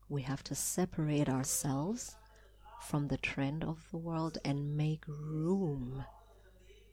We 0.07 0.21
have 0.23 0.43
to 0.45 0.55
separate 0.55 1.29
ourselves 1.29 2.15
from 2.81 3.07
the 3.07 3.17
trend 3.17 3.63
of 3.63 3.85
the 3.91 3.97
world 3.97 4.37
and 4.45 4.77
make 4.77 5.03
room 5.07 6.05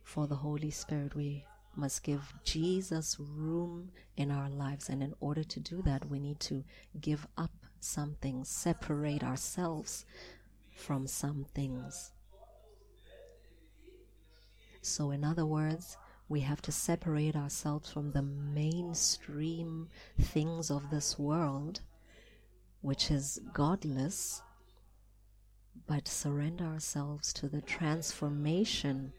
for 0.07 0.29
the 0.29 0.37
Holy 0.37 0.71
Spirit. 0.71 1.17
We 1.17 1.45
must 1.75 2.05
give 2.05 2.33
Jesus 2.45 3.19
room 3.19 3.91
in 4.17 4.31
our 4.31 4.49
lives. 4.49 4.89
And 4.89 5.03
in 5.03 5.13
order 5.19 5.43
to 5.43 5.61
do 5.61 5.83
that, 5.83 6.09
we 6.09 6.21
need 6.21 6.39
to 6.41 6.65
give 7.01 7.27
up 7.37 7.51
some 7.81 8.17
things, 8.23 8.49
separate 8.49 9.25
ourselves 9.25 10.07
from 10.77 11.09
some 11.09 11.45
things. 11.55 12.13
So, 14.81 15.11
in 15.11 15.25
other 15.25 15.45
words, 15.45 15.97
we 16.29 16.41
have 16.41 16.63
to 16.63 16.73
separate 16.73 17.35
ourselves 17.35 17.91
from 17.91 18.13
the 18.13 18.23
mainstream 18.23 19.89
things 20.21 20.71
of 20.71 20.89
this 20.89 21.19
world, 21.19 21.81
which 22.81 23.11
is 23.11 23.41
godless, 23.53 24.41
but 25.89 26.07
surrender 26.07 26.65
ourselves 26.65 27.33
to 27.33 27.49
the 27.49 27.61
transformation 27.63 29.13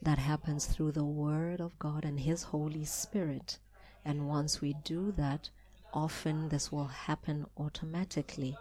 that 0.00 0.18
happens 0.18 0.66
through 0.66 0.92
the 0.92 1.04
Word 1.04 1.60
of 1.60 1.78
God 1.78 2.04
and 2.04 2.20
His 2.20 2.44
Holy 2.44 2.84
Spirit. 2.84 3.58
And 4.04 4.28
once 4.28 4.60
we 4.60 4.74
do 4.84 5.12
that, 5.12 5.50
often 5.92 6.48
this 6.48 6.70
will 6.70 6.86
happen 6.86 7.46
automatically. 7.56 8.56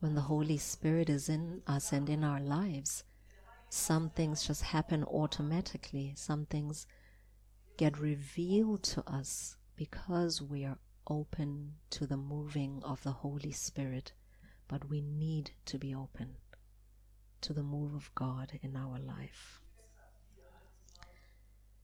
When 0.00 0.14
the 0.14 0.22
Holy 0.22 0.58
Spirit 0.58 1.08
is 1.08 1.28
in 1.28 1.62
us 1.66 1.92
and 1.92 2.08
in 2.08 2.24
our 2.24 2.40
lives, 2.40 3.04
some 3.68 4.10
things 4.10 4.46
just 4.46 4.62
happen 4.62 5.04
automatically. 5.04 6.12
Some 6.16 6.46
things 6.46 6.86
get 7.76 7.98
revealed 7.98 8.82
to 8.84 9.08
us 9.08 9.56
because 9.76 10.40
we 10.40 10.64
are 10.64 10.78
open 11.08 11.74
to 11.90 12.06
the 12.06 12.16
moving 12.16 12.80
of 12.84 13.02
the 13.02 13.12
Holy 13.12 13.52
Spirit. 13.52 14.12
But 14.68 14.88
we 14.88 15.02
need 15.02 15.50
to 15.66 15.78
be 15.78 15.94
open 15.94 16.36
to 17.44 17.52
the 17.52 17.62
move 17.62 17.94
of 17.94 18.10
God 18.14 18.58
in 18.62 18.74
our 18.74 18.98
life. 18.98 19.60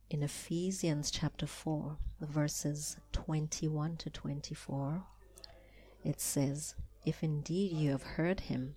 In 0.09 0.23
Ephesians 0.23 1.11
chapter 1.11 1.47
4, 1.47 1.99
verses 2.23 2.97
21 3.13 3.99
to 3.99 4.09
24, 4.09 5.03
it 6.03 6.19
says, 6.19 6.77
If 7.05 7.23
indeed 7.23 7.73
you 7.73 7.91
have 7.91 8.03
heard 8.03 8.41
him 8.41 8.75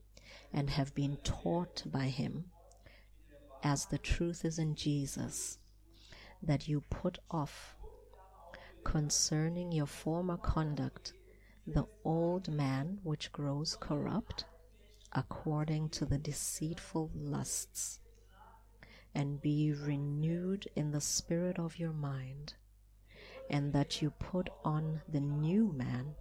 and 0.52 0.70
have 0.72 0.94
been 0.94 1.16
taught 1.24 1.84
by 1.86 2.08
him, 2.08 2.52
as 3.64 3.86
the 3.86 3.98
truth 3.98 4.44
is 4.44 4.60
in 4.60 4.76
Jesus, 4.76 5.60
that 6.42 6.68
you 6.68 6.84
put 6.90 7.18
off 7.32 7.78
concerning 8.84 9.72
your 9.72 9.86
former 9.86 10.36
conduct 10.36 11.14
the 11.66 11.86
old 12.04 12.50
man 12.50 13.00
which 13.04 13.32
grows 13.32 13.78
corrupt 13.80 14.44
according 15.14 15.90
to 15.90 16.06
the 16.06 16.18
deceitful 16.18 17.12
lusts, 17.16 18.00
and 19.16 19.42
be 19.42 19.72
renewed 19.72 20.68
in 20.76 20.92
the 20.92 21.02
spirit 21.02 21.60
of 21.60 21.78
your 21.78 21.94
mind, 21.94 22.54
and 23.50 23.74
that 23.74 24.02
you 24.02 24.10
put 24.10 24.50
on 24.66 25.02
the 25.08 25.20
new 25.20 25.72
man, 25.74 26.16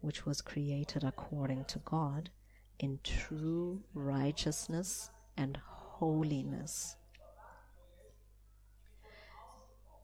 which 0.00 0.26
was 0.26 0.42
created 0.42 1.02
according 1.02 1.64
to 1.64 1.78
God, 1.80 2.30
in 2.78 2.98
true 3.02 3.82
righteousness 3.94 5.10
and 5.36 5.56
holiness. 5.66 6.96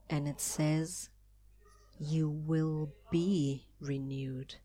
And 0.09 0.27
it 0.27 0.41
says, 0.41 1.11
You 1.99 2.31
will 2.31 2.93
be 3.11 3.67
renewed 3.81 4.57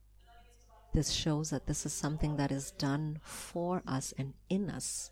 this 0.95 1.12
shows 1.12 1.49
that 1.49 1.67
this 1.67 1.86
is 1.86 1.91
something 1.91 2.38
that 2.38 2.53
is 2.53 2.71
done 2.71 3.19
for 3.21 3.84
us 3.86 4.13
and 4.17 4.34
in 4.49 4.69
us. 4.69 5.12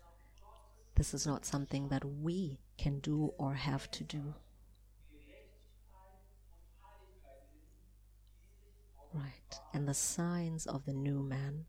This 0.94 1.12
is 1.12 1.26
not 1.26 1.44
something 1.44 1.88
that 1.88 2.02
we 2.06 2.58
can 2.78 3.00
do 3.00 3.34
or 3.36 3.52
have 3.52 3.90
to 3.90 4.02
do. 4.02 4.34
Right. 9.12 9.60
And 9.74 9.86
the 9.86 9.92
signs 9.92 10.64
of 10.64 10.86
the 10.86 10.94
new 10.94 11.22
man 11.22 11.66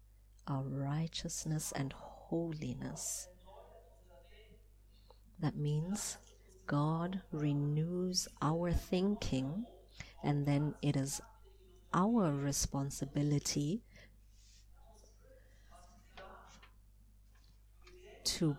are 0.48 0.64
righteousness 0.64 1.74
and 1.76 1.94
holiness. 1.94 3.28
That 5.40 5.58
means 5.58 6.18
God 6.68 7.22
renews 7.34 8.30
our 8.42 8.72
thinking, 8.72 9.66
and 10.24 10.46
then 10.46 10.74
it 10.82 10.96
is 10.96 11.20
our 11.94 12.32
responsibility 12.32 13.82
to 18.26 18.58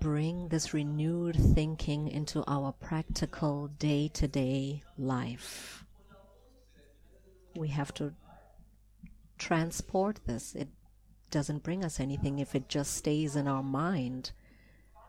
bring 0.00 0.48
this 0.48 0.72
renewed 0.72 1.36
thinking 1.54 2.08
into 2.08 2.44
our 2.46 2.72
practical 2.72 3.68
day 3.78 4.08
to 4.14 4.28
day 4.28 4.82
life. 4.96 5.84
We 7.54 7.68
have 7.68 7.92
to 7.94 8.14
transport 9.38 10.20
this. 10.26 10.54
It 10.54 10.68
doesn't 11.30 11.62
bring 11.62 11.84
us 11.84 11.98
anything 11.98 12.38
if 12.38 12.54
it 12.54 12.68
just 12.68 12.94
stays 12.94 13.36
in 13.36 13.48
our 13.48 13.62
mind. 13.62 14.32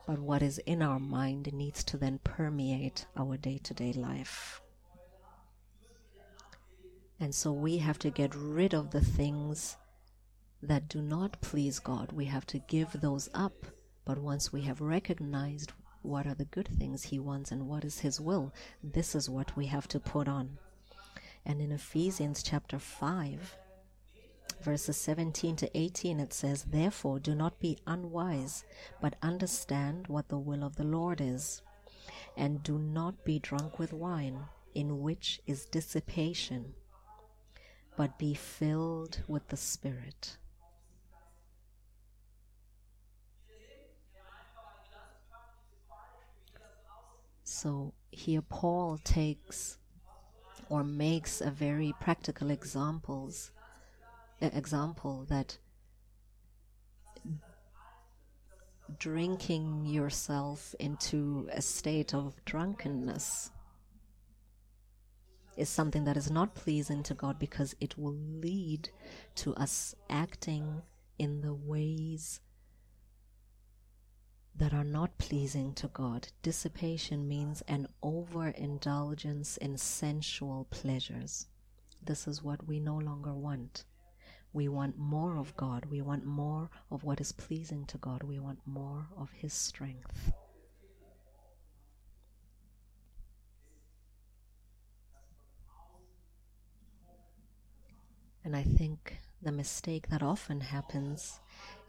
But 0.07 0.19
what 0.19 0.41
is 0.41 0.57
in 0.59 0.81
our 0.81 0.99
mind 0.99 1.53
needs 1.53 1.83
to 1.85 1.97
then 1.97 2.19
permeate 2.23 3.05
our 3.15 3.37
day 3.37 3.59
to 3.63 3.73
day 3.73 3.93
life. 3.93 4.61
And 7.19 7.33
so 7.33 7.53
we 7.53 7.77
have 7.77 7.99
to 7.99 8.09
get 8.09 8.35
rid 8.35 8.73
of 8.73 8.91
the 8.91 8.99
things 8.99 9.77
that 10.63 10.87
do 10.87 11.01
not 11.01 11.39
please 11.41 11.79
God. 11.79 12.11
We 12.11 12.25
have 12.25 12.45
to 12.47 12.59
give 12.59 12.91
those 12.93 13.29
up. 13.33 13.65
But 14.05 14.17
once 14.17 14.51
we 14.51 14.61
have 14.61 14.81
recognized 14.81 15.71
what 16.01 16.25
are 16.25 16.33
the 16.33 16.45
good 16.45 16.67
things 16.67 17.03
He 17.03 17.19
wants 17.19 17.51
and 17.51 17.67
what 17.67 17.85
is 17.85 17.99
His 17.99 18.19
will, 18.19 18.53
this 18.83 19.15
is 19.15 19.29
what 19.29 19.55
we 19.55 19.67
have 19.67 19.87
to 19.89 19.99
put 19.99 20.27
on. 20.27 20.57
And 21.45 21.61
in 21.61 21.71
Ephesians 21.71 22.43
chapter 22.43 22.79
5, 22.79 23.57
verses 24.61 24.97
17 24.97 25.55
to 25.57 25.77
18, 25.77 26.19
it 26.19 26.33
says, 26.33 26.63
Therefore, 26.63 27.19
do 27.19 27.35
not 27.35 27.59
be 27.59 27.77
unwise, 27.85 28.63
but 29.01 29.15
understand 29.21 30.07
what 30.07 30.29
the 30.29 30.39
will 30.39 30.63
of 30.63 30.75
the 30.75 30.85
Lord 30.85 31.19
is. 31.21 31.61
And 32.35 32.63
do 32.63 32.77
not 32.77 33.23
be 33.23 33.39
drunk 33.39 33.79
with 33.79 33.93
wine, 33.93 34.39
in 34.73 35.01
which 35.01 35.41
is 35.45 35.65
dissipation, 35.65 36.73
but 37.95 38.17
be 38.17 38.33
filled 38.33 39.21
with 39.27 39.47
the 39.49 39.57
Spirit. 39.57 40.37
So 47.53 47.93
here 48.09 48.41
Paul 48.41 48.97
takes 49.03 49.77
or 50.69 50.83
makes 50.83 51.39
a 51.39 51.51
very 51.51 51.93
practical 52.01 52.49
examples 52.49 53.51
example 54.41 55.25
that 55.29 55.59
drinking 58.97 59.85
yourself 59.85 60.73
into 60.79 61.47
a 61.53 61.61
state 61.61 62.15
of 62.15 62.43
drunkenness 62.43 63.51
is 65.55 65.69
something 65.69 66.05
that 66.05 66.17
is 66.17 66.31
not 66.31 66.55
pleasing 66.55 67.03
to 67.03 67.13
God 67.13 67.37
because 67.37 67.75
it 67.79 67.95
will 67.99 68.17
lead 68.17 68.89
to 69.35 69.53
us 69.53 69.93
acting 70.09 70.81
in 71.19 71.41
the 71.41 71.53
ways 71.53 72.41
that 74.55 74.73
are 74.73 74.83
not 74.83 75.17
pleasing 75.17 75.73
to 75.73 75.87
God. 75.87 76.27
Dissipation 76.41 77.27
means 77.27 77.61
an 77.67 77.87
overindulgence 78.03 79.57
in 79.57 79.77
sensual 79.77 80.67
pleasures. 80.69 81.47
This 82.03 82.27
is 82.27 82.43
what 82.43 82.67
we 82.67 82.79
no 82.79 82.97
longer 82.97 83.33
want. 83.33 83.85
We 84.51 84.67
want 84.67 84.97
more 84.97 85.37
of 85.37 85.55
God. 85.57 85.85
We 85.85 86.01
want 86.01 86.25
more 86.25 86.69
of 86.91 87.03
what 87.03 87.19
is 87.19 87.31
pleasing 87.31 87.85
to 87.85 87.97
God. 87.97 88.21
We 88.21 88.39
want 88.39 88.59
more 88.65 89.07
of 89.17 89.31
His 89.31 89.53
strength. 89.53 90.31
And 98.45 98.55
I 98.55 98.63
think 98.63 99.17
the 99.41 99.51
mistake 99.51 100.09
that 100.09 100.21
often 100.21 100.61
happens 100.61 101.39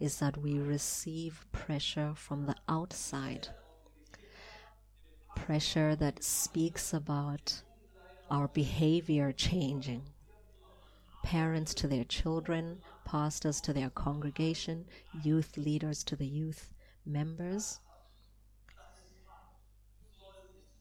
is 0.00 0.18
that 0.18 0.36
we 0.36 0.58
receive 0.58 1.46
pressure 1.52 2.12
from 2.14 2.46
the 2.46 2.56
outside. 2.68 3.48
Pressure 5.36 5.96
that 5.96 6.22
speaks 6.22 6.92
about 6.92 7.62
our 8.30 8.48
behavior 8.48 9.32
changing. 9.32 10.02
Parents 11.22 11.74
to 11.74 11.88
their 11.88 12.04
children, 12.04 12.78
pastors 13.04 13.60
to 13.62 13.72
their 13.72 13.90
congregation, 13.90 14.84
youth 15.22 15.56
leaders 15.56 16.04
to 16.04 16.16
the 16.16 16.26
youth 16.26 16.70
members 17.06 17.80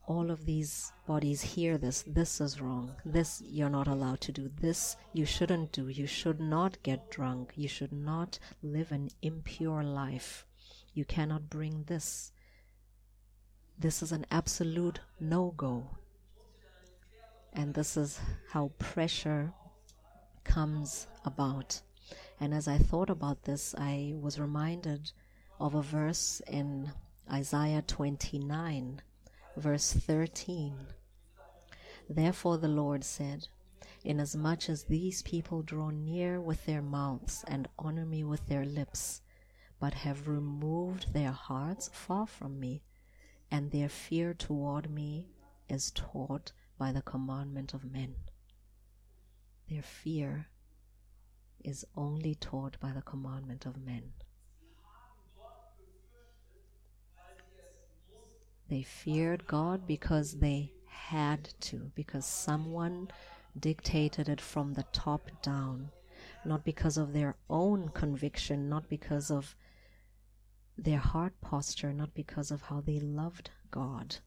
all 0.06 0.30
of 0.32 0.46
these 0.46 0.92
bodies 1.08 1.42
hear 1.42 1.78
this 1.78 2.04
this 2.06 2.42
is 2.42 2.60
wrong 2.60 2.94
this 3.06 3.42
you're 3.46 3.70
not 3.70 3.88
allowed 3.88 4.20
to 4.20 4.34
do 4.34 4.50
this 4.60 4.98
you 5.14 5.26
shouldn't 5.26 5.72
do 5.72 5.88
you 5.88 6.06
should 6.06 6.42
not 6.42 6.82
get 6.84 7.10
drunk 7.10 7.54
you 7.56 7.68
should 7.70 7.94
not 7.94 8.38
live 8.62 8.92
an 8.92 9.10
impure 9.22 9.84
life. 9.84 10.46
You 10.94 11.06
cannot 11.06 11.50
bring 11.50 11.84
this. 11.88 12.32
This 13.80 14.04
is 14.04 14.12
an 14.12 14.26
absolute 14.30 15.00
no 15.20 15.54
go 15.58 15.90
and 17.54 17.74
this 17.74 17.98
is 17.98 18.20
how 18.50 18.72
pressure 18.80 19.54
comes 20.44 21.08
about. 21.24 21.82
And 22.40 22.54
as 22.54 22.68
i 22.68 22.78
thought 22.78 23.10
about 23.10 23.44
this 23.44 23.74
i 23.78 24.14
was 24.20 24.40
reminded 24.40 25.12
of 25.60 25.76
a 25.76 25.82
verse 25.82 26.42
in 26.48 26.92
isaiah 27.32 27.82
29 27.82 29.02
verse 29.56 29.94
13. 29.94 30.76
Therefore 32.10 32.58
the 32.58 32.68
Lord 32.68 33.04
said, 33.04 33.48
Inasmuch 34.04 34.70
as 34.70 34.84
these 34.84 35.22
people 35.22 35.62
draw 35.62 35.90
near 35.90 36.42
with 36.42 36.66
their 36.66 36.82
mouths 36.82 37.46
and 37.48 37.70
honor 37.80 38.06
me 38.06 38.24
with 38.24 38.48
their 38.48 38.66
lips, 38.66 39.22
but 39.80 39.94
have 39.94 40.28
removed 40.28 41.14
their 41.14 41.32
hearts 41.32 41.90
far 41.94 42.28
from 42.28 42.60
me, 42.60 42.84
and 43.50 43.72
their 43.72 43.90
fear 43.90 44.34
toward 44.34 44.90
me 44.90 45.28
is 45.70 45.92
taught 45.92 46.52
by 46.78 46.92
the 46.92 47.02
commandment 47.02 47.74
of 47.74 47.86
men. 47.86 48.16
Their 49.70 49.82
fear 49.82 50.48
is 51.64 51.86
only 51.96 52.36
taught 52.36 52.78
by 52.80 52.92
the 52.92 53.02
commandment 53.02 53.66
of 53.66 53.78
men. 53.78 54.12
They 58.70 58.84
feared 58.84 59.46
God 59.46 59.86
because 59.86 60.40
they 60.40 60.74
had 60.88 61.54
to, 61.62 61.92
because 61.96 62.26
someone 62.26 63.10
dictated 63.60 64.30
it 64.30 64.42
from 64.42 64.74
the 64.74 64.86
top 64.92 65.30
down, 65.42 65.92
not 66.46 66.64
because 66.64 66.98
of 66.98 67.14
their 67.14 67.36
own 67.50 67.90
conviction, 67.90 68.70
not 68.70 68.90
because 68.90 69.30
of 69.30 69.56
their 70.78 71.00
heart 71.00 71.34
posture, 71.42 71.94
not 71.94 72.14
because 72.14 72.50
of 72.52 72.62
how 72.64 72.82
they 72.82 73.00
loved 73.00 73.52
God. 73.70 74.18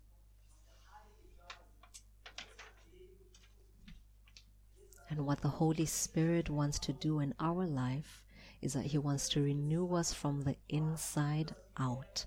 And 5.08 5.24
what 5.24 5.40
the 5.40 5.48
Holy 5.48 5.86
Spirit 5.86 6.50
wants 6.50 6.78
to 6.80 6.92
do 6.92 7.20
in 7.20 7.34
our 7.38 7.64
life 7.64 8.22
is 8.60 8.72
that 8.72 8.86
He 8.86 8.98
wants 8.98 9.28
to 9.30 9.42
renew 9.42 9.94
us 9.94 10.12
from 10.12 10.42
the 10.42 10.56
inside 10.68 11.54
out. 11.78 12.26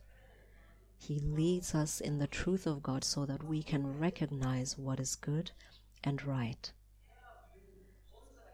He 1.00 1.20
leads 1.20 1.74
us 1.74 2.02
in 2.02 2.20
the 2.20 2.28
truth 2.28 2.68
of 2.68 2.84
God 2.84 3.04
so 3.04 3.26
that 3.26 3.44
we 3.44 3.64
can 3.64 3.98
recognize 3.98 4.78
what 4.78 5.00
is 5.00 5.16
good 5.16 5.52
and 6.04 6.24
right 6.24 6.72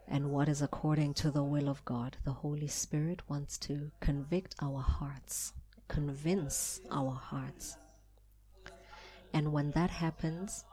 and 0.08 0.30
what 0.30 0.48
is 0.48 0.62
according 0.62 1.12
to 1.14 1.30
the 1.30 1.42
will 1.42 1.68
of 1.68 1.84
God. 1.84 2.16
The 2.24 2.32
Holy 2.32 2.68
Spirit 2.68 3.28
wants 3.28 3.58
to 3.58 3.90
convict 4.00 4.54
our 4.62 4.80
hearts, 4.80 5.52
convince 5.88 6.80
our 6.90 7.12
hearts. 7.12 7.76
And 9.32 9.52
when 9.52 9.72
that 9.72 9.90
happens, 9.90 10.64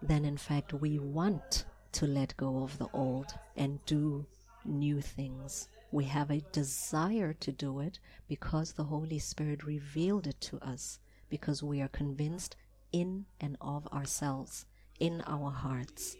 then 0.00 0.24
in 0.24 0.38
fact 0.38 0.72
we 0.72 0.98
want 0.98 1.66
to 1.92 2.06
let 2.06 2.36
go 2.38 2.62
of 2.62 2.78
the 2.78 2.88
old 2.94 3.34
and 3.56 3.84
do 3.84 4.26
new 4.64 5.00
things. 5.00 5.68
We 5.92 6.04
have 6.04 6.30
a 6.30 6.40
desire 6.52 7.34
to 7.34 7.52
do 7.52 7.78
it 7.80 7.98
because 8.26 8.72
the 8.72 8.84
Holy 8.84 9.18
Spirit 9.18 9.62
revealed 9.62 10.26
it 10.26 10.40
to 10.40 10.58
us, 10.60 10.98
because 11.28 11.62
we 11.62 11.82
are 11.82 11.88
convinced 11.88 12.56
in 12.92 13.26
and 13.38 13.58
of 13.60 13.86
ourselves, 13.88 14.64
in 14.98 15.22
our 15.26 15.50
hearts. 15.50 16.16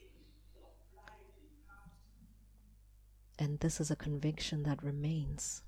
And 3.39 3.59
this 3.61 3.81
is 3.81 3.91
a 3.91 3.97
conviction 3.97 4.63
that 4.65 4.83
remains, 4.83 5.63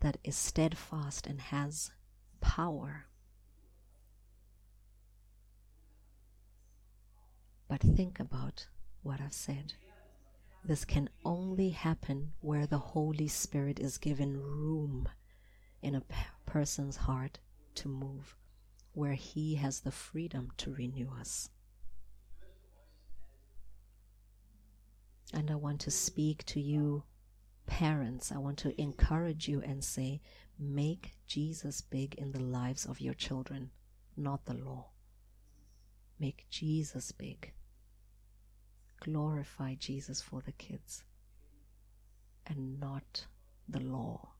that 0.00 0.18
is 0.22 0.36
steadfast 0.36 1.26
and 1.26 1.40
has 1.40 1.90
power. 2.42 3.06
But 7.66 7.80
think 7.80 8.20
about 8.20 8.66
what 9.02 9.22
I've 9.22 9.32
said. 9.32 9.72
This 10.66 10.84
can 10.84 11.08
only 11.24 11.68
happen 11.68 12.32
where 12.40 12.66
the 12.66 12.78
Holy 12.78 13.28
Spirit 13.28 13.78
is 13.78 13.98
given 13.98 14.36
room 14.36 15.08
in 15.80 15.94
a 15.94 16.02
person's 16.44 16.96
heart 16.96 17.38
to 17.76 17.88
move, 17.88 18.34
where 18.92 19.12
He 19.12 19.54
has 19.54 19.78
the 19.78 19.92
freedom 19.92 20.50
to 20.56 20.74
renew 20.74 21.08
us. 21.20 21.50
And 25.32 25.52
I 25.52 25.54
want 25.54 25.82
to 25.82 25.92
speak 25.92 26.44
to 26.46 26.60
you, 26.60 27.04
parents. 27.66 28.32
I 28.32 28.38
want 28.38 28.58
to 28.58 28.80
encourage 28.80 29.46
you 29.46 29.62
and 29.62 29.84
say, 29.84 30.20
make 30.58 31.12
Jesus 31.28 31.80
big 31.80 32.16
in 32.16 32.32
the 32.32 32.42
lives 32.42 32.86
of 32.86 33.00
your 33.00 33.14
children, 33.14 33.70
not 34.16 34.46
the 34.46 34.54
law. 34.54 34.90
Make 36.18 36.46
Jesus 36.50 37.12
big 37.12 37.52
glorify 39.00 39.74
Jesus 39.74 40.20
for 40.20 40.42
the 40.42 40.52
kids 40.52 41.04
and 42.46 42.78
not 42.80 43.26
the 43.68 43.80
law 43.80 44.30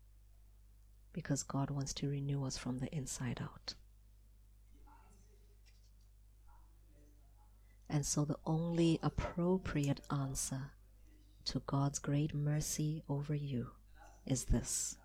because 1.13 1.43
God 1.43 1.71
wants 1.71 1.95
to 1.95 2.09
renew 2.09 2.45
us 2.45 2.59
from 2.59 2.79
the 2.79 2.95
inside 2.95 3.41
out. 3.43 3.75
And 7.89 8.05
so 8.05 8.25
the 8.25 8.37
only 8.45 8.99
appropriate 9.03 10.01
answer 10.11 10.73
to 11.47 11.63
God's 11.67 11.99
great 11.99 12.35
mercy 12.35 13.03
over 13.09 13.35
you 13.35 13.69
is 14.27 14.45
this 14.45 14.97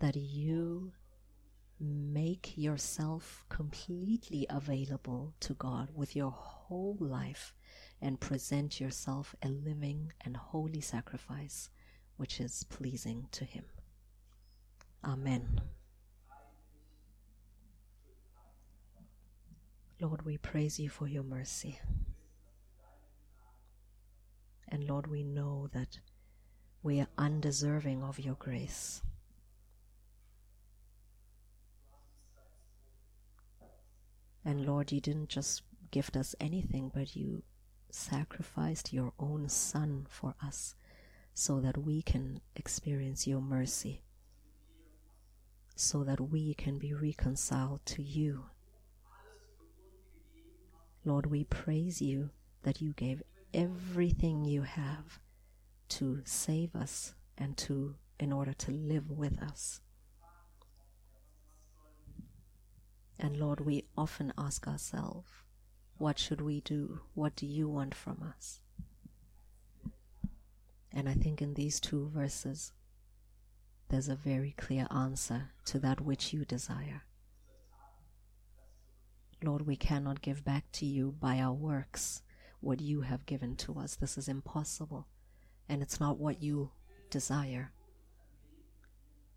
that 0.00 0.16
you 0.16 0.92
make 1.78 2.56
yourself 2.56 3.44
completely 3.48 4.46
available 4.50 5.34
to 5.40 5.54
God 5.54 5.88
with 5.94 6.16
your 6.16 6.30
whole 6.30 6.96
life 6.98 7.54
and 8.00 8.20
present 8.20 8.80
yourself 8.80 9.34
a 9.42 9.48
living 9.48 10.12
and 10.24 10.36
holy 10.36 10.80
sacrifice 10.80 11.70
which 12.16 12.40
is 12.40 12.64
pleasing 12.64 13.26
to 13.32 13.44
Him. 13.44 13.64
Amen. 15.04 15.60
Lord, 20.00 20.24
we 20.24 20.38
praise 20.38 20.78
you 20.78 20.88
for 20.88 21.08
your 21.08 21.22
mercy. 21.22 21.78
And 24.68 24.84
Lord, 24.84 25.06
we 25.06 25.22
know 25.22 25.68
that 25.72 26.00
we 26.82 27.00
are 27.00 27.08
undeserving 27.16 28.02
of 28.02 28.18
your 28.18 28.34
grace. 28.34 29.02
And 34.44 34.66
Lord, 34.66 34.92
you 34.92 35.00
didn't 35.00 35.28
just 35.28 35.62
gift 35.90 36.16
us 36.16 36.34
anything, 36.38 36.90
but 36.94 37.16
you 37.16 37.42
sacrificed 37.94 38.92
your 38.92 39.12
own 39.18 39.48
Son 39.48 40.06
for 40.10 40.34
us 40.42 40.74
so 41.32 41.60
that 41.60 41.78
we 41.78 42.02
can 42.02 42.40
experience 42.56 43.26
your 43.26 43.40
mercy, 43.40 44.02
so 45.76 46.02
that 46.04 46.20
we 46.20 46.54
can 46.54 46.78
be 46.78 46.92
reconciled 46.92 47.80
to 47.86 48.02
you. 48.02 48.46
Lord, 51.04 51.26
we 51.26 51.44
praise 51.44 52.02
you 52.02 52.30
that 52.62 52.80
you 52.80 52.92
gave 52.94 53.22
everything 53.52 54.44
you 54.44 54.62
have 54.62 55.20
to 55.90 56.20
save 56.24 56.74
us 56.74 57.14
and 57.38 57.56
to 57.58 57.94
in 58.18 58.32
order 58.32 58.54
to 58.54 58.70
live 58.72 59.10
with 59.10 59.40
us. 59.42 59.80
And 63.18 63.36
Lord, 63.36 63.60
we 63.60 63.84
often 63.96 64.32
ask 64.36 64.66
ourselves, 64.66 65.28
what 66.04 66.18
should 66.18 66.42
we 66.42 66.60
do? 66.60 67.00
What 67.14 67.34
do 67.34 67.46
you 67.46 67.66
want 67.66 67.94
from 67.94 68.22
us? 68.36 68.60
And 70.92 71.08
I 71.08 71.14
think 71.14 71.40
in 71.40 71.54
these 71.54 71.80
two 71.80 72.10
verses, 72.14 72.74
there's 73.88 74.10
a 74.10 74.14
very 74.14 74.54
clear 74.58 74.86
answer 74.94 75.52
to 75.64 75.78
that 75.78 76.02
which 76.02 76.34
you 76.34 76.44
desire. 76.44 77.04
Lord, 79.42 79.66
we 79.66 79.76
cannot 79.76 80.20
give 80.20 80.44
back 80.44 80.70
to 80.72 80.84
you 80.84 81.14
by 81.18 81.38
our 81.38 81.54
works 81.54 82.20
what 82.60 82.82
you 82.82 83.00
have 83.00 83.24
given 83.24 83.56
to 83.64 83.78
us. 83.78 83.96
This 83.96 84.18
is 84.18 84.28
impossible. 84.28 85.06
And 85.70 85.80
it's 85.80 86.00
not 86.00 86.18
what 86.18 86.42
you 86.42 86.70
desire. 87.08 87.72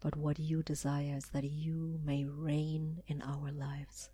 But 0.01 0.17
what 0.17 0.37
you 0.37 0.63
desire 0.63 1.15
is 1.15 1.27
that 1.27 1.45
you 1.45 2.01
may 2.03 2.25
reign 2.25 3.03
in 3.07 3.21
our 3.21 3.53
lives, 3.53 4.09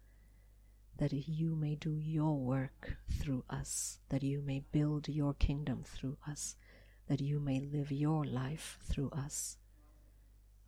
that 0.97 1.11
you 1.13 1.55
may 1.55 1.75
do 1.75 1.95
your 1.95 2.37
work 2.37 2.97
through 3.11 3.43
us, 3.49 3.99
that 4.09 4.23
you 4.23 4.41
may 4.41 4.63
build 4.71 5.07
your 5.07 5.33
kingdom 5.33 5.83
through 5.83 6.17
us, 6.27 6.55
that 7.07 7.21
you 7.21 7.39
may 7.39 7.59
live 7.59 7.91
your 7.91 8.23
life 8.25 8.77
through 8.83 9.09
us. 9.11 9.57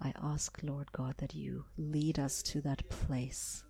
I 0.02 0.14
ask, 0.22 0.60
Lord 0.62 0.92
God, 0.92 1.16
that 1.18 1.34
you 1.36 1.66
lead 1.78 2.20
us 2.20 2.44
to 2.44 2.62
that 2.62 2.90
place, 2.90 3.64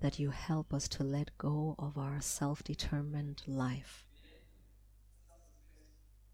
that 0.00 0.18
you 0.18 0.30
help 0.30 0.72
us 0.72 0.88
to 0.88 1.04
let 1.04 1.36
go 1.36 1.74
of 1.78 1.98
our 1.98 2.20
self 2.20 2.62
determined 2.62 3.42
life 3.46 4.04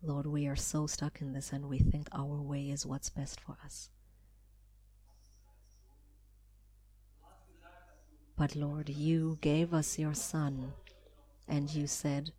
Lord, 0.02 0.26
we 0.26 0.46
are 0.46 0.56
so 0.56 0.86
stuck 0.86 1.20
in 1.20 1.34
this 1.34 1.52
and 1.52 1.68
we 1.68 1.78
think 1.78 2.08
our 2.12 2.40
way 2.40 2.70
is 2.70 2.86
what's 2.86 3.10
best 3.10 3.38
for 3.38 3.58
us. 3.62 3.90
But 8.40 8.56
Lord, 8.56 8.88
you 8.88 9.36
gave 9.42 9.74
us 9.74 9.98
your 9.98 10.14
Son, 10.14 10.72
and 11.46 11.68
you 11.68 11.86
said, 11.86 12.32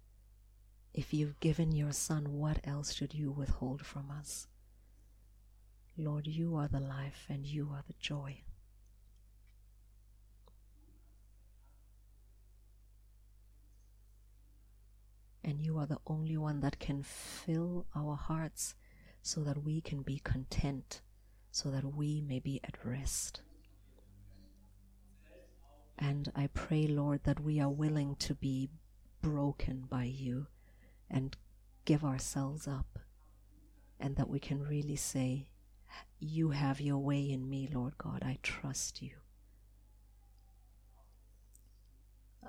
If 0.95 1.13
you've 1.13 1.39
given 1.39 1.71
your 1.71 1.91
Son, 1.91 2.39
what 2.39 2.57
else 2.63 2.91
should 2.91 3.13
you 3.13 3.29
withhold 3.29 3.85
from 3.85 4.09
us? 4.09 4.47
Lord, 5.95 6.25
you 6.25 6.55
are 6.55 6.67
the 6.67 6.79
life 6.79 7.27
and 7.29 7.45
you 7.45 7.69
are 7.71 7.83
the 7.85 7.93
joy. 7.99 8.41
and 15.43 15.59
you 15.61 15.77
are 15.77 15.85
the 15.87 15.99
only 16.07 16.37
one 16.37 16.61
that 16.61 16.79
can 16.79 17.03
fill 17.03 17.85
our 17.95 18.15
hearts 18.15 18.73
so 19.21 19.43
that 19.43 19.63
we 19.63 19.81
can 19.81 20.01
be 20.01 20.17
content, 20.19 21.01
so 21.51 21.69
that 21.69 21.95
we 21.95 22.21
may 22.21 22.39
be 22.39 22.59
at 22.63 22.77
rest. 22.83 23.41
And 26.01 26.31
I 26.35 26.47
pray, 26.47 26.87
Lord, 26.87 27.23
that 27.25 27.39
we 27.39 27.59
are 27.59 27.69
willing 27.69 28.15
to 28.15 28.33
be 28.33 28.69
broken 29.21 29.85
by 29.87 30.05
you 30.05 30.47
and 31.07 31.37
give 31.85 32.03
ourselves 32.03 32.67
up, 32.67 32.97
and 33.99 34.15
that 34.15 34.27
we 34.27 34.39
can 34.39 34.63
really 34.63 34.95
say, 34.95 35.49
You 36.19 36.49
have 36.49 36.81
your 36.81 36.97
way 36.97 37.29
in 37.29 37.47
me, 37.47 37.69
Lord 37.71 37.99
God. 37.99 38.23
I 38.23 38.39
trust 38.41 39.03
you. 39.03 39.11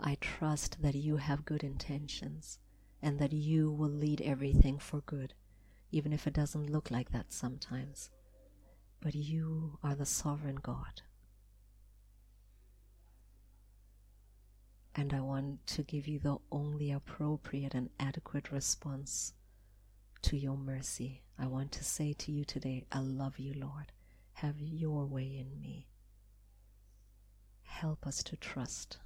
I 0.00 0.16
trust 0.20 0.80
that 0.80 0.94
you 0.94 1.18
have 1.18 1.44
good 1.44 1.62
intentions 1.62 2.58
and 3.02 3.18
that 3.18 3.34
you 3.34 3.70
will 3.70 3.90
lead 3.90 4.22
everything 4.22 4.78
for 4.78 5.02
good, 5.02 5.34
even 5.90 6.14
if 6.14 6.26
it 6.26 6.32
doesn't 6.32 6.70
look 6.70 6.90
like 6.90 7.12
that 7.12 7.32
sometimes. 7.34 8.10
But 9.02 9.14
you 9.14 9.78
are 9.82 9.94
the 9.94 10.06
sovereign 10.06 10.58
God. 10.62 11.02
And 14.94 15.14
I 15.14 15.20
want 15.20 15.66
to 15.68 15.82
give 15.82 16.06
you 16.06 16.18
the 16.18 16.36
only 16.50 16.90
appropriate 16.92 17.74
and 17.74 17.88
adequate 17.98 18.52
response 18.52 19.32
to 20.22 20.36
your 20.36 20.56
mercy. 20.56 21.22
I 21.38 21.46
want 21.46 21.72
to 21.72 21.84
say 21.84 22.12
to 22.12 22.32
you 22.32 22.44
today, 22.44 22.84
I 22.92 22.98
love 23.00 23.38
you, 23.38 23.54
Lord. 23.54 23.92
Have 24.34 24.60
your 24.60 25.06
way 25.06 25.24
in 25.24 25.60
me. 25.60 25.86
Help 27.62 28.06
us 28.06 28.22
to 28.24 28.36
trust. 28.36 28.98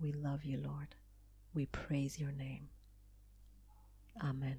We 0.00 0.12
love 0.12 0.44
you, 0.44 0.58
Lord. 0.58 0.94
We 1.54 1.66
praise 1.66 2.18
your 2.18 2.32
name. 2.32 2.68
Amen. 4.22 4.58